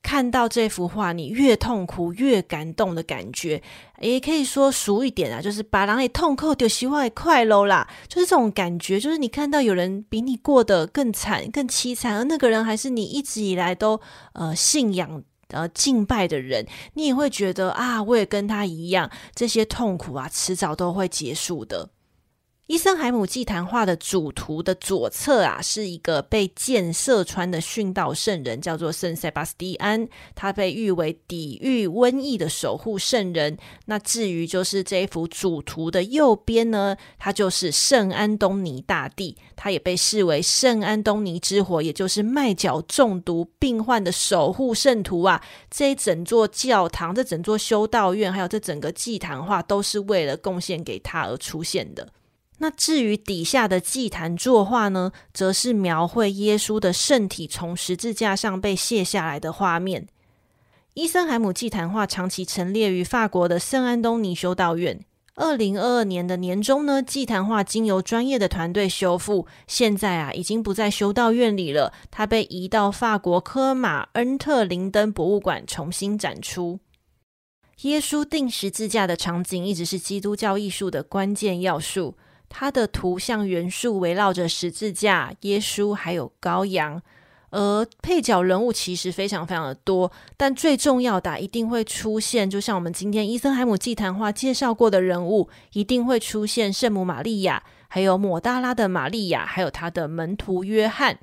[0.07, 3.61] 看到这幅画，你越痛苦越感动的感觉，
[3.99, 13.99] 也可以说俗一点啊，就是把人也痛哭就希望快乐啦，就是这种感觉，就是你看到有人比你过得更惨、更凄惨，而那个人还是你一直以来都
[14.31, 21.89] 呃信仰呃敬拜的人，你也会觉得啊，我也跟他一样，这些痛苦啊，迟早都会结束的。
[22.67, 33.57] 伊森海姆祭坛画的主图的左侧啊，是一个被箭射穿的殉道圣人，叫做圣塞巴斯蒂安，他被誉为抵御瘟疫的守护圣人。
[33.85, 45.41] 那至于就是这一幅主图的右边呢，他就是圣安东尼大帝，他也被视为圣安东尼之火，也就是麦角中毒病患的守护圣徒啊。
[45.71, 52.09] 这一整座教堂、这整座修道院，还有这整个祭坛画，都是为了贡献给他而出现的。
[52.59, 60.07] 那至于底下的祭坛作画呢，则是描绘耶稣的圣体从十字架上被卸下来的画面。
[60.95, 64.99] 伊森海姆祭坛画长期陈列于法国的圣安东尼修道院。
[65.35, 76.79] 二零二二年的年中呢，祭坛画经由专业的团队修复，现在啊已经不在修道院里了，它被移到法国科马恩特林登博物馆重新展出。
[77.81, 82.15] 耶稣钉十字架的场景一直是基督教艺术的关键要素。
[82.49, 87.01] 它的图像元素围绕着十字架、耶稣还有羔羊，
[87.49, 101.19] 而配角人物其实非常非常的多，但最重要的一定会出现，就像我们今天伊森海姆祭坛画介绍过的人物，一定会出现圣母玛利亚，还有抹大拉的玛利亚，还有他的门徒约翰。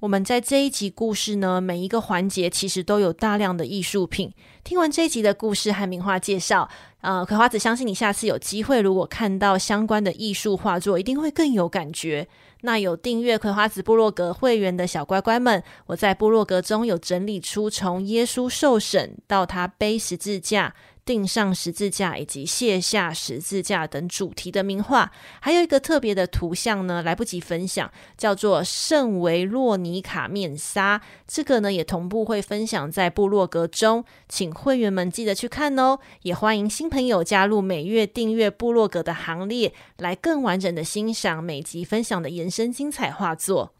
[0.00, 4.32] 我们在这一集故事呢，每一个环节其实都有大量的艺术品。
[4.68, 6.68] 听完这一集的故事和名画介绍，
[7.00, 12.28] 呃，葵花子相信你下次有机会，如果看到相关的艺术画作，一定会更有感觉。
[12.60, 20.74] 那有订阅葵花子部落格会员的小乖乖们，我在部落格中有整理出从耶稣受审到他背十字架。
[21.08, 31.00] 钉上十字架以及卸下十字架等主题的名画，还有一个特别的图像呢，来不及分享，叫做圣维洛尼卡面纱。
[31.26, 35.98] 这个呢也同步会分享在部落格中，请会员们记得去看哦。
[36.24, 43.72] 也欢迎新朋友加入每月订阅部落格的行列，来更完整的欣赏每集分享的延伸精彩画作。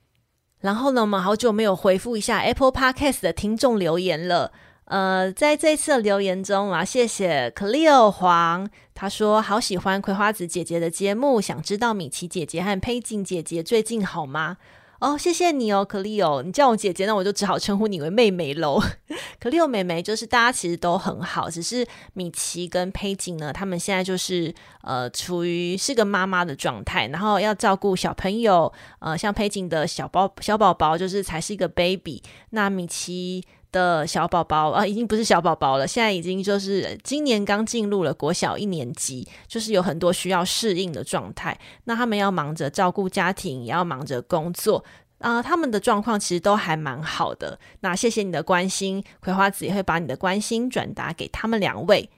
[0.61, 4.51] 然后呢，我们好久没有回复一下 Apple Podcast 的听众留言了。
[4.89, 14.57] 呃，在这次的留言中啊，谢谢 Cleo 黄，他说好喜欢葵花子姐姐的节目，想知道米奇姐姐和佩锦姐姐最近好吗？
[15.01, 18.83] 哦，谢谢你哦，Cleo，你叫我姐姐，那我就只好称呼你为妹妹喽。
[19.41, 33.45] Cleo 妹妹就是大家其实都很好，只是米奇跟佩锦呢，他们现在就是呃处于是个妈妈的状态，然后要照顾小朋友，呃，像佩锦的小宝小宝宝就是才是一个 baby，那米奇。
[33.71, 41.59] 的小宝宝啊，已经不是小宝宝了，现在已经就是今年刚进入了国小一年级，就是有很多需要适应的状态。
[41.85, 44.85] 那他们要忙着照顾家庭，也要忙着工作
[45.19, 47.59] 啊、他们的状况其实都还蛮好的。
[47.81, 52.09] 那谢谢你的关心，葵花子也会把你的关心转达给他们两位。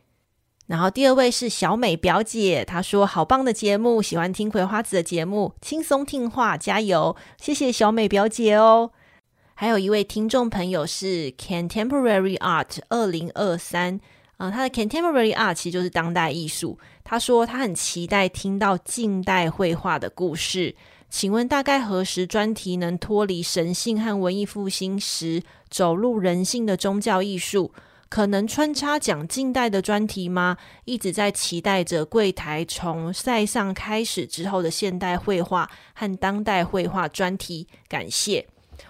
[0.66, 7.16] 然后第二位是小美表姐，她说好棒的节目，喜欢听葵花子的节目，轻松听话，加油！
[7.40, 8.92] 谢谢小美表姐哦。
[9.60, 14.00] 还有一位听众朋友是 Contemporary Art 二零二三，
[14.38, 16.78] 啊，他的 Contemporary Art 其实就是当代艺术。
[17.04, 20.74] 他说他很期待听到近代绘画的故事，
[21.10, 27.70] 请问大概何时专题能脱离神性和文艺复兴时走入人性的宗教艺术？
[28.08, 30.56] 可能穿插讲近代的专题吗？
[30.86, 37.68] 一直在期待着柜台从塞尚开始之后的现代绘画和当代绘画专题。
[37.86, 38.46] 感谢。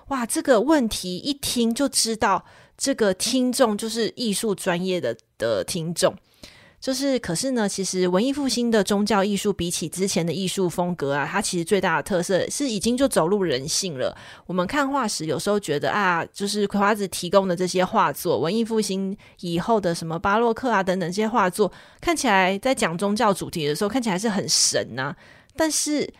[0.09, 2.45] 哇，这个问题一听就知道，
[2.76, 6.14] 这个听众就是艺术专业的的听众。
[6.80, 14.16] 就是，可是呢，其实文艺复兴的宗教艺术比起之前的艺术风格啊，它其实最大的特色是已经就走入人性了。
[14.47, 21.70] 我们看画时，有时候觉得啊，就是葵花子提供的这些画作，文艺复兴以后的什么巴洛克啊等等这些画作，
[22.01, 25.16] 看起来在讲宗教主题的时候，看起来是很神呐、啊，
[25.55, 26.11] 但是。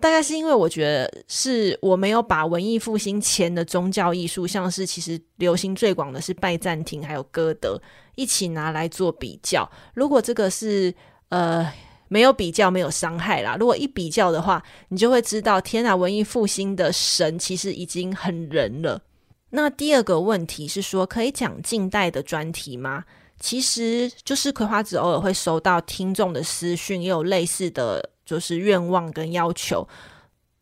[0.00, 7.80] 大概是因为我觉得是我没有把文艺复兴前的宗教艺术，像是其实流行最广的是拜占庭还有歌德，
[8.16, 9.70] 一起拿来做比较。
[9.94, 10.92] 如果这个是
[11.28, 11.70] 呃
[12.08, 19.02] 没有比较没有伤害啦，如果一比较的话，你就会知道天啊，文艺复兴的神其实已经很人了。
[19.50, 23.04] 那第二个问题是说，可以讲近代的专题吗？
[23.38, 28.10] 其实就是葵花籽偶尔会收到听众的私讯，也有类似的。
[28.30, 29.88] 就是愿望跟要求，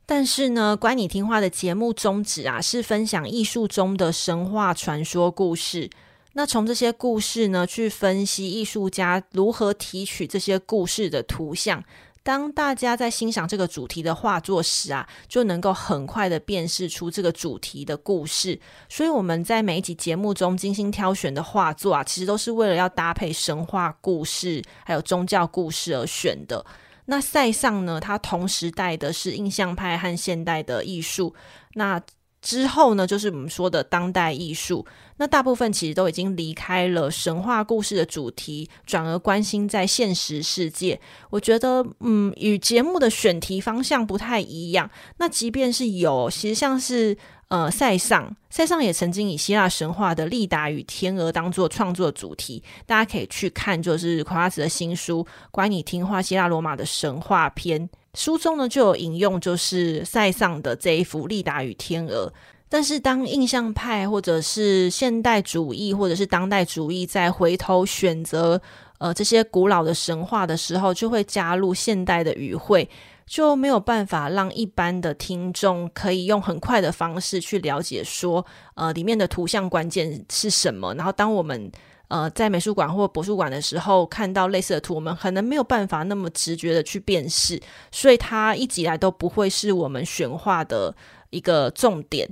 [0.06, 5.90] 但是呢，乖你听话的节目宗旨啊，是分享艺术中的神话传说故事。
[6.32, 11.84] 那从这些故事呢，去分析艺术家如何提取这些故事的图像。
[12.22, 18.58] 当大家在欣赏这个主题的画作时啊，就能够很快的辨识出这个主题的故事。
[18.88, 26.64] 所以我们在每一集节目中精心挑选的画作啊，其实都是为了要搭配神话故事还有宗教故事而选的。
[27.10, 27.98] 那塞尚呢？
[27.98, 31.34] 他同时代的是印象派和现代的艺术。
[31.72, 31.98] 那
[32.42, 34.86] 之后呢，就是我们说的当代艺术。
[35.16, 41.00] 那大部分其实都已经离开了神话故事的主题，转而关心在现实世界。
[41.30, 44.90] 我觉得，嗯，与节目的选题方向不太一样。
[45.16, 47.16] 那即便是有，其实像是。
[47.48, 62.30] 呃，塞尚，塞尚也曾经以希腊神话的利达与天鹅当做创作主题，大家可以去看，就是葵花子的新书《乖你听话：希腊罗马的神话篇》，书中呢就有引用，就是塞尚的这一幅利达与天鹅。
[62.68, 68.60] 但是，当印象派或者是现代主义或者是当代主义再回头选择
[68.98, 72.86] 呃这些古老的神话的时候，就会加入现代的语汇。
[73.28, 80.94] 就没有办法让一般的听众可以用很快的方式去了解说，呃，里面的图像关键是什么。
[80.94, 81.70] 然后，当我们
[82.08, 87.60] 呃在美术馆或博物馆的时候看到类似的图，我们可能没有办法那么直觉的去辨识，
[87.92, 90.96] 所以它一直以来都不会是我们选画的
[91.30, 92.28] 一个重点。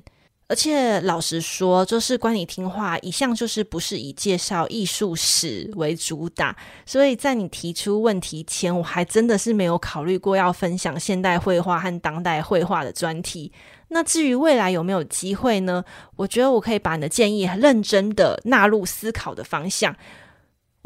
[0.49, 13.51] 而且老实说，就是关你听话一向就是不是以介绍艺术史为主打，所以在你提出问题前，我还真的是没有考虑过要分享现代绘画和当代绘画的专题。
[13.89, 15.85] 那至于未来有没有机会呢？
[16.15, 19.95] 我觉得我可以把你的建议认真的纳入思考的方向。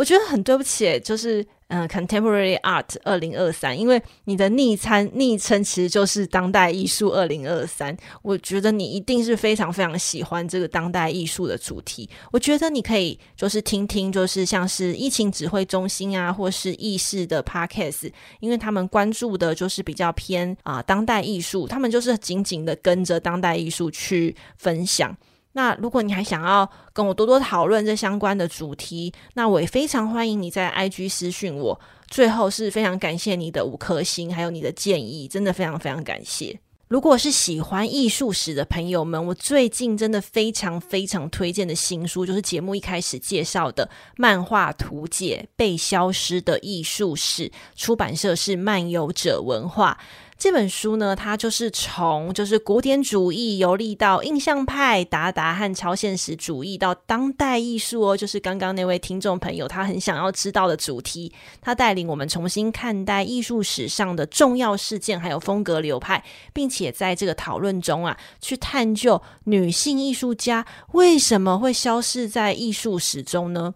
[0.00, 1.46] 我觉得很对不起，就是。
[1.72, 12.10] 嗯，Contemporary Art 二零二三，因为你的昵称昵称其实就是当代艺术二零二三，我觉得你一定是非常非常喜欢这个当代艺术的主题。
[12.32, 25.16] 我觉得你可以就是听听，就是像是疫情指挥中心啊，或是艺视的 Podcast，因为他们关注的就是比较偏啊、呃、当代艺术，他们就是紧紧的跟着当代艺术去分享。
[25.52, 31.80] 那如果你还想要跟我多多讨论这相关的主题，那我也非常欢迎你在 IG 私讯我。
[32.08, 36.58] 最后是非常感谢你的五颗星，还有你的建议，真的非常非常感谢。
[36.88, 43.86] 如果是喜欢艺术史的朋友们，我最近真的非常非常推荐的新书，就是节目一开始介绍的
[44.16, 49.98] 《漫画图解：被消失的艺术史》，出版社是漫游者文化。
[50.40, 61.30] 这本书呢，它就是从就是古典主义游历到印象派、达达和超现实主义到当代艺术哦，就是刚刚那位听众朋友他很想要知道的主题。
[61.60, 66.24] 他带领我们重新看待艺术史上的重要事件，还有风格流派，
[66.54, 73.74] 并且在这个讨论中啊，去探究女性艺术家为什么会消失在艺术史中呢？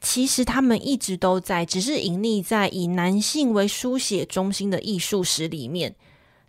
[0.00, 5.94] 其实他们一直都在，只是隐匿在以男性为书写中心的艺术史里面。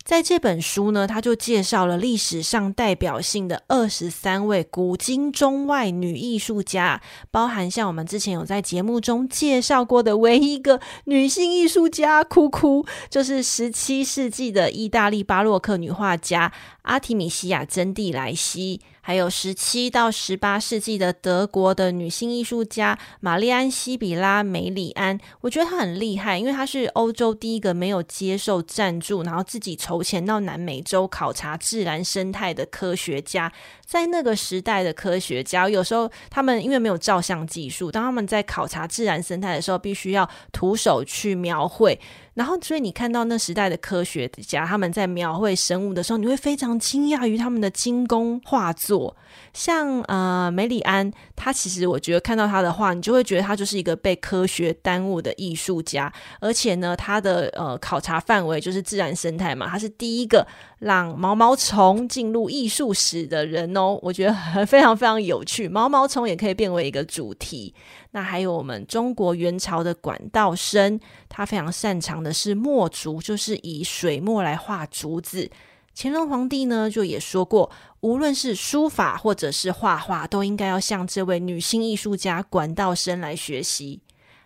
[0.06, 16.52] 在这本书呢，他就介绍了历史上代表性的二十三位古今中外女艺术家，包含像我们之前有在节目中介绍过的唯一一个女性艺术家，哭哭，就是十七世纪的意大利巴洛克女画家
[16.84, 18.82] 阿提米西亚·珍蒂莱西。
[19.02, 33.52] 还有十七到十八世纪的德国的女性艺术家玛丽安·西比拉·梅里安，我觉得她很厉害，因为她是欧洲第一个没有接受赞助，然后自己筹钱到南美洲考察自然生态的科学家。
[33.90, 42.00] 在那个时代的科学家，有时候他们因为没有照相技术，当他们在考察自然生态的时候，必须要徒手去描绘。
[42.36, 49.18] 然后，所以你看到那时代的科学家他们在描绘生物的时候，你会非常惊讶于他们的精工画作。
[49.54, 56.14] 像呃梅里安，他其实我觉得看到他的画，你就会觉得他就是一个被科学耽误的艺术家。
[56.40, 60.48] 而且呢，他的呃考察范围就是自然生态嘛，他是第一个
[60.80, 64.00] 让毛毛虫进入艺术史的人哦。
[64.02, 67.74] 我觉得非常非常有趣，毛毛虫也可以变为一个主题。
[68.12, 75.50] 那还有我们中国元朝的管道生，他非常擅长的是墨竹，就是以水墨来画竹子。
[75.96, 77.70] 乾隆皇帝呢，就也说过，
[78.00, 84.00] 无论是书法或者是画画，都应该要向这位女性艺术家管道生来学习。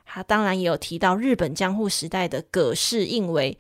[0.06, 3.58] 他当然也有提到日本江户时代的葛饰印为。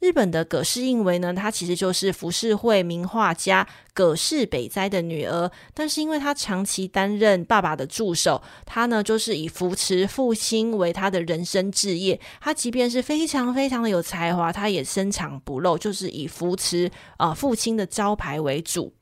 [0.00, 12.20] 日本的葛饰印为呢，她其实就是浮世绘名画家葛饰北斋的女儿，但是因为她长期担任爸爸的助手，她呢就是以扶持父亲为她的人生志业。
[12.40, 18.92] 她即便是非常非常的有才华，她也深藏不露，就是以扶持啊、父亲的招牌为主。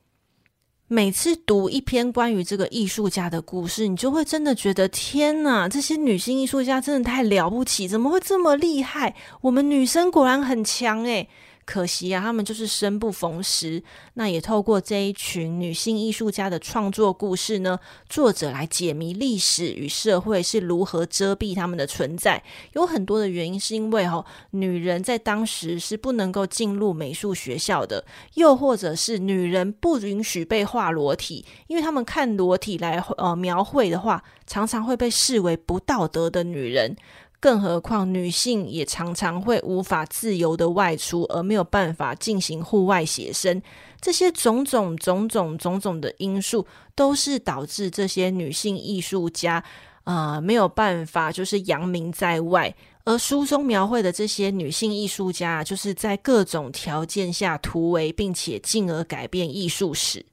[0.92, 9.14] 每次读一篇关于这个艺术家的故事，你就会真的觉得天哪，这些女性艺术家真的太了不起，怎么会这么厉害？
[9.40, 11.26] 我们女生果然很强诶。
[11.64, 13.82] 可惜啊，他们就是生不逢时。
[14.14, 22.42] 那也透过这一群女性艺术家的创作故事呢，作者来解谜历史与社会是如何遮蔽他们的存在。
[22.72, 28.04] 有很多的原因是因为哦，女人在当时是不能够进入美术学校的，
[28.34, 36.96] 又或者是女人不允许被画裸体，因为他们看裸体来呃描绘的话，常常会被视为不道德的女人。
[37.42, 43.60] 更何况，女性也常常会无法自由的外出，而没有办法进行户外写生。
[44.00, 46.64] 这些种种、种种、种种的因素，
[46.94, 49.64] 都是导致这些女性艺术家
[50.04, 52.72] 啊、没有办法就是扬名在外。
[53.04, 60.24] 而书中描绘的这些女性艺术家，就是在各种条件下突围，并且进而改变艺术史。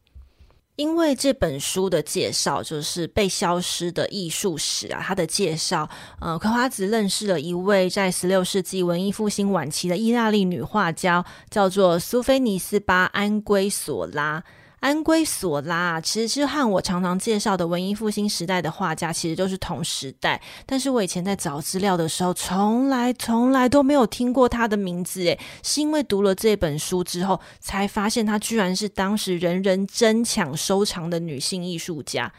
[0.79, 5.89] 因为这本书的介绍就是被消失的艺术史啊，它的介绍，
[6.21, 14.41] 呃，葵花子认识了一位在十六世纪文艺复兴晚期的意大利女画家，叫做苏菲尼斯巴安圭索拉。
[14.79, 32.31] 安圭索拉其实是和我常常介绍的文艺复兴时代的画家其实都是同时代，但是我以前在找资料的时候，从来从来都没有听过他的名字，诶，是因为读了这本书之后，才发现他居然是当时人人争抢收藏的女性艺术家。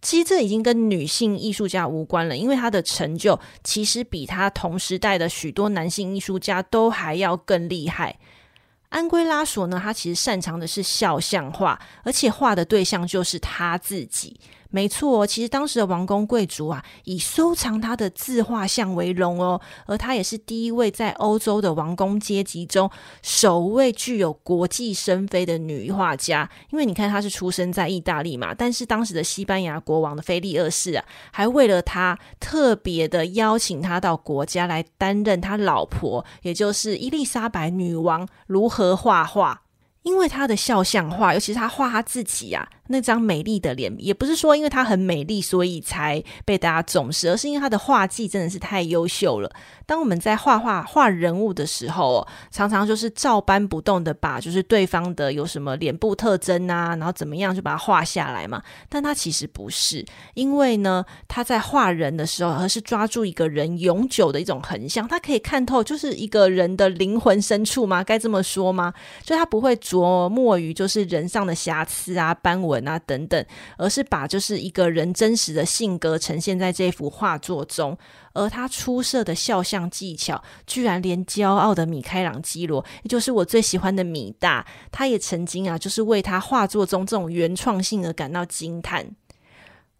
[0.00, 8.18] 其实这已经跟女性艺术家无关了，因为他的成就其实比他同时代的许多男性艺术家都还要更厉害。
[8.94, 14.38] 安圭拉索呢，他其实擅长的是肖像画，而且画的对象就是他自己。
[14.74, 19.60] 没错，其实当时的王公贵族啊，以收藏他的自画像为荣哦。
[19.86, 22.90] 而他也是第一位在欧洲的王公阶级中
[23.22, 26.50] 首位具有国际声飞的女画家。
[26.72, 39.60] 因为你看，她是出生在意大利嘛，但是当时的西班牙国王的菲利二世啊，还为了他特别的邀请他到国家来担任他老婆，也就是伊丽莎白女王如何画画。
[40.04, 49.50] 因为他的肖像画，尤其是他画他自己啊，那张美丽的脸，也不是说因为他很美丽，所以才被大家重视，而是因为他的画技真的是太优秀了。
[49.86, 58.62] 当我们在画画画人物的时候，常常就是照搬不动的把就是对方的有什么脸部特征啊，然后怎么样就把它画下来嘛。
[58.90, 68.04] 但他其实不是，因为呢，他在画人的时候，而是抓住一个人永久的一种横向，他可以看透就是一个人的灵魂深处吗？
[68.04, 68.92] 该这么说吗？
[69.22, 69.74] 就他不会。
[69.94, 73.46] 琢磨于就是人上的瑕疵啊、斑纹啊等等，
[73.78, 77.96] 而是把就是一个人真实的性格呈现在这幅画作中。
[78.32, 89.06] 而他出色的肖像技巧，居然连骄傲的米开朗基罗，也就是我最喜欢的米大，他也曾经啊，就是为他画作中这种原创性而感到惊叹。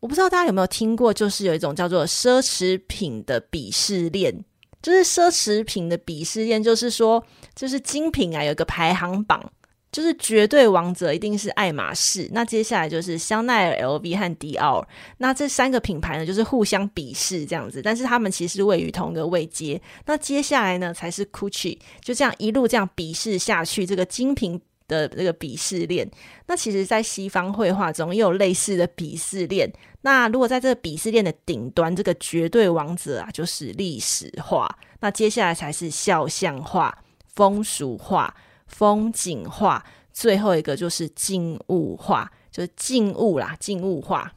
[0.01, 4.45] 我不知道大家有没有听过，就是有一种叫做奢侈品的鄙视链。
[4.83, 7.25] 就是奢侈品的鄙视链，就是说，
[7.55, 9.53] 就是精品啊，有一个排行榜。
[9.95, 14.85] 就是绝对王者一定是爱马仕，那接下来就是香奈儿、LV 和迪奥，
[15.19, 19.81] 那这三个品牌呢，就是互相鄙视这样子，但是他们其实位于同一个位阶。
[20.07, 26.11] 那接下来呢，才是 Gucci，就这样一路这样鄙视下去，这个精品的这个鄙视链。
[26.49, 29.73] 那其实，在西方绘画中也有类似的鄙视链。
[30.01, 34.69] 那如果在这个鄙视链的顶端，这个绝对王者啊，就是历史画。
[34.99, 36.99] 那接下来才是肖像画、
[37.33, 38.35] 风俗画。
[38.67, 44.33] 风景画，最后一个就是静物画，就是静物啦，静物画。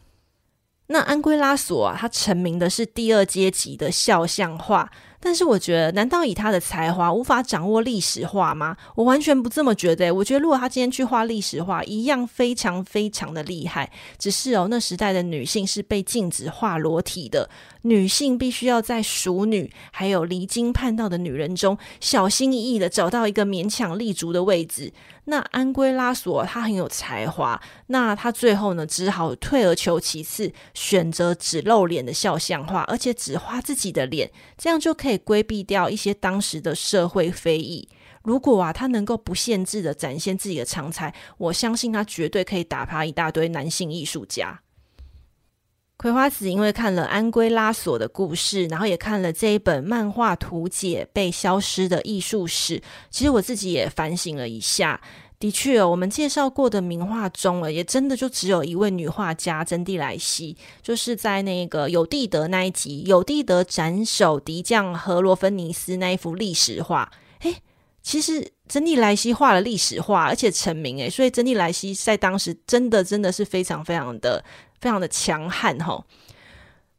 [0.88, 4.91] 那安圭拉索啊，他成名的是第二阶级的肖像画。
[5.28, 8.78] 但是我觉得，难道以他的才华无法掌握历史画吗？
[8.95, 10.09] 我完全不这么觉得。
[10.09, 13.91] 我觉得，如果他今天去画历史画，一样非常非常的厉害。
[14.17, 17.49] 只是哦，那时代的女性是被禁止画裸体的，
[17.82, 24.93] 女性必须要在熟女还有离经叛道的女人中，小心翼翼的找到一个勉强立足的位置。
[25.30, 37.89] 那安圭拉索他很有才华，那他最后呢，只好退而求其次，选择只露脸的肖像画，而且只画自己的脸，这样就可以规避掉一些当时的社会非议。
[38.23, 44.61] 如果啊，他能够不限制的展现自己的长才，我相信他绝对可以打趴一大堆男性艺术家。
[45.97, 52.79] 葵花子因为看了安圭拉索的故事，然后也看了这一本漫画图解被消失的艺术史。
[53.09, 55.01] 其实我自己也反省了一下，
[55.39, 67.11] 的确，我们介绍过的名画中了，也真的就只有一位女画家真蒂莱西，就是在那个有蒂德那一集，有蒂德斩首敌将荷罗芬尼斯那一幅历史画。
[67.39, 67.55] 诶，
[68.03, 74.43] 其实真蒂莱西画了历史画，而且成名诶，所以真蒂莱西在当时真的真的是非常非常的。
[74.80, 76.05] 非常的强悍哈，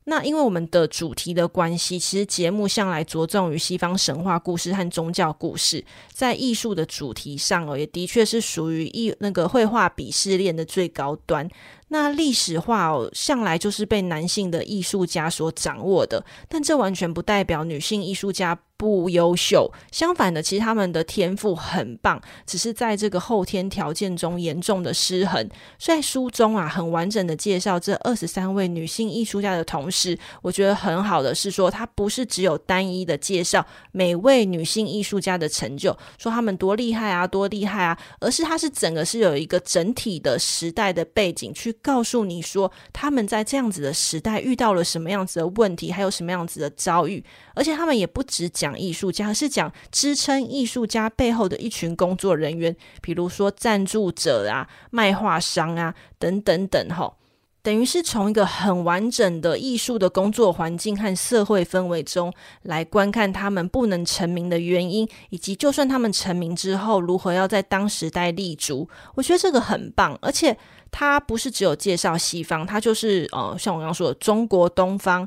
[0.04, 11.48] 那因为我们的主题的关系，其实节目向来着重于西方神话故事和宗教故事，在艺术的主题上哦，也的确是属于艺那个绘画鄙视链的最高端。
[11.88, 25.46] 那历史画哦，向来就是被男性的艺术家所掌握的，但这完全不代表女性艺术家不优秀，相反的，其实他们的天赋很棒，只是在这个后天条件中严重的失衡。
[25.80, 47.24] 在书中啊，很完整的介绍这二十三位女性艺术家的同时，我觉得很好的是说，它不是只有单一的介绍每位女性艺术家的成就，说他们多厉害啊，多厉害啊，而是它是整个是有一个整体的时代的背景，去告诉你说他们在这样子的时代遇到了什么样子的问题，还有什么样子的遭遇，
[47.56, 48.67] 而且他们也不只讲。
[48.68, 57.16] 讲艺术家，而是讲支撑艺术家背后的一群工作人员，比如说赞助者啊、卖画商啊等等等，吼，
[57.62, 68.88] 等于是从一个很完整的艺术的工作环境和社会氛围中来观看他们不能成名的原因，以及就算他们成名之后，如何要在当时代立足。
[69.14, 70.56] 我觉得这个很棒，而且
[70.90, 75.26] 他不是只有介绍西方，他就是呃，像我刚刚说的中国东方。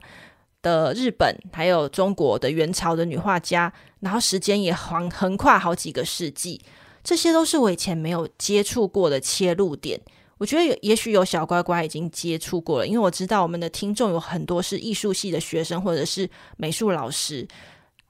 [0.61, 6.61] 的日本，还有中国的元朝的女画家，然后时间也横横跨好几个世纪，
[7.03, 9.99] 这些都是我以前没有接触过的切入点。
[10.37, 17.47] 我觉得也许有小乖乖已经接触过了，因为我知道我们的听众有很多是艺术系的学生或者是美术老师，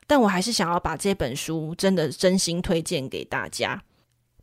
[0.08, 3.84] 但我还是想要把这本书真的真心推荐给大家。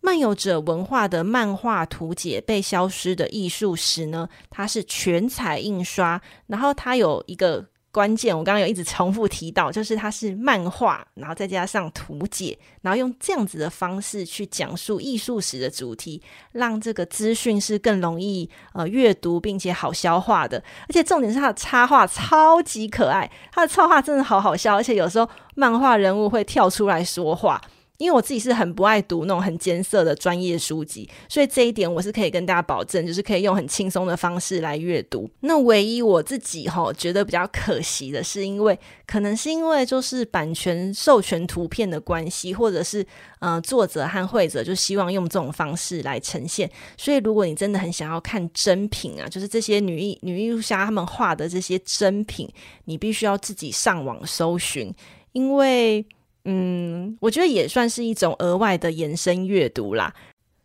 [0.01, 7.67] 漫游者文化的漫画图解被消失的艺术史呢，它是全彩印刷，然后它有一个。
[7.99, 16.23] 关键，我刚刚有一直重复提到，就是它是漫画，然后再加上图解，然后用这样子的方式去讲述艺术史的主题，
[16.53, 20.63] 让这个资讯是更容易呃阅读并且好消化的。
[20.83, 27.61] 而且重点是它的插画超级可爱，它的插画真的好好笑，而且有时候漫画人物会跳出来说话。
[27.99, 35.29] 因为我自己是很不爱读那种很艰涩的专业书籍，所以这一点我是可以跟大家保证，就是可以用很轻松的方式来阅读。
[35.41, 43.05] 那唯一我自己哈觉得比较可惜的是，因为可能是因为就是版权授权图片的关系，或者是
[43.41, 52.49] 呃作者和绘者就希望用这种方式来呈现，所以如果你真的很想要看真品啊，就是这些女艺女艺术家他们画的这些真品，
[52.85, 54.95] 你必须要自己上网搜寻，
[55.33, 56.07] 因为。
[56.51, 60.15] 嗯，我觉得也算是一种额外的延伸阅读啦。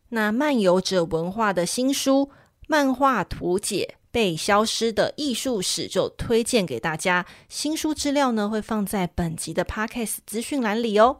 [0.10, 2.30] 那漫游者文化的新书
[2.68, 7.26] 《漫画图解：被消失的艺术史》就推荐给大家。
[7.50, 11.18] 新书资料呢会放在本集的 Podcast 资讯栏里哦。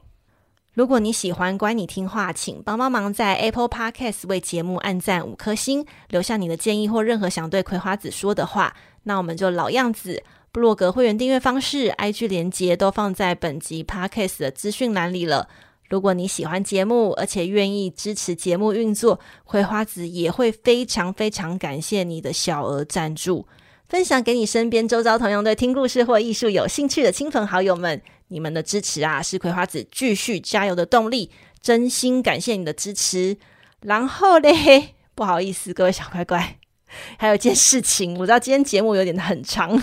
[0.74, 8.74] 如果你喜欢乖你听话，请帮帮忙在 Apple Podcast 为节目按赞五颗星，留下你的建议或任何想对葵花子说的话。
[9.04, 10.24] 那我们就老样子。
[10.54, 15.50] 部落格会员订阅方式、IG 连接都放在本集 Podcast 的资讯栏里了。
[15.90, 23.48] 如果你喜欢节目，而且愿意支持节目运作，葵花子也会非常非常感谢你的小额赞助，
[23.90, 28.00] 分享给你身边周遭同样对听故事或艺术有兴趣的亲朋好友们。
[28.28, 31.32] 你们的支持啊，是葵花子继续加油的动力。
[31.64, 33.38] 真心感谢你的支持。
[33.82, 36.60] 然后嘞， 不好意思，各位小乖乖，
[37.18, 39.82] 还有一件事情，我知道今天节目有点很长。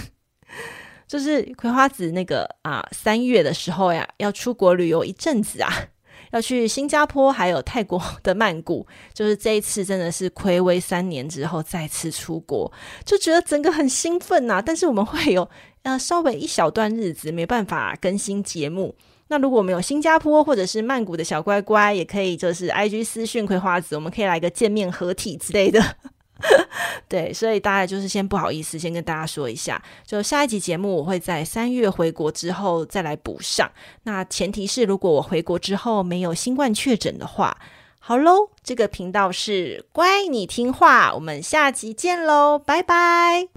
[1.10, 5.68] 就是葵花子那个啊，三月的时候呀，要出国旅游一阵子啊，
[6.30, 8.86] 要去新加坡还有泰国的曼谷。
[9.12, 12.72] 就是这一次真的是睽违三年之后再次出国，
[13.04, 14.62] 就觉得整个很兴奋呐、啊。
[14.62, 15.50] 但是我们会有
[15.82, 18.94] 呃稍微一小段日子没办法更新节目。
[19.26, 25.82] 那如果我们有新加坡或者是曼谷的小乖乖，也可以就是 IG 私讯葵花子，我们可以来个见面合体之类的。
[27.08, 29.80] 对，所以大家就是先不好意思，先跟大家说一下。
[30.04, 33.70] 就下一集节目，我会在三月回国之后再来补上。
[34.04, 37.56] 那前提是，如果我回国之后没有新冠确诊的话，
[37.98, 42.58] 好喽，这个频道是乖，你听话，我们下集见喽。
[42.58, 43.48] 拜拜！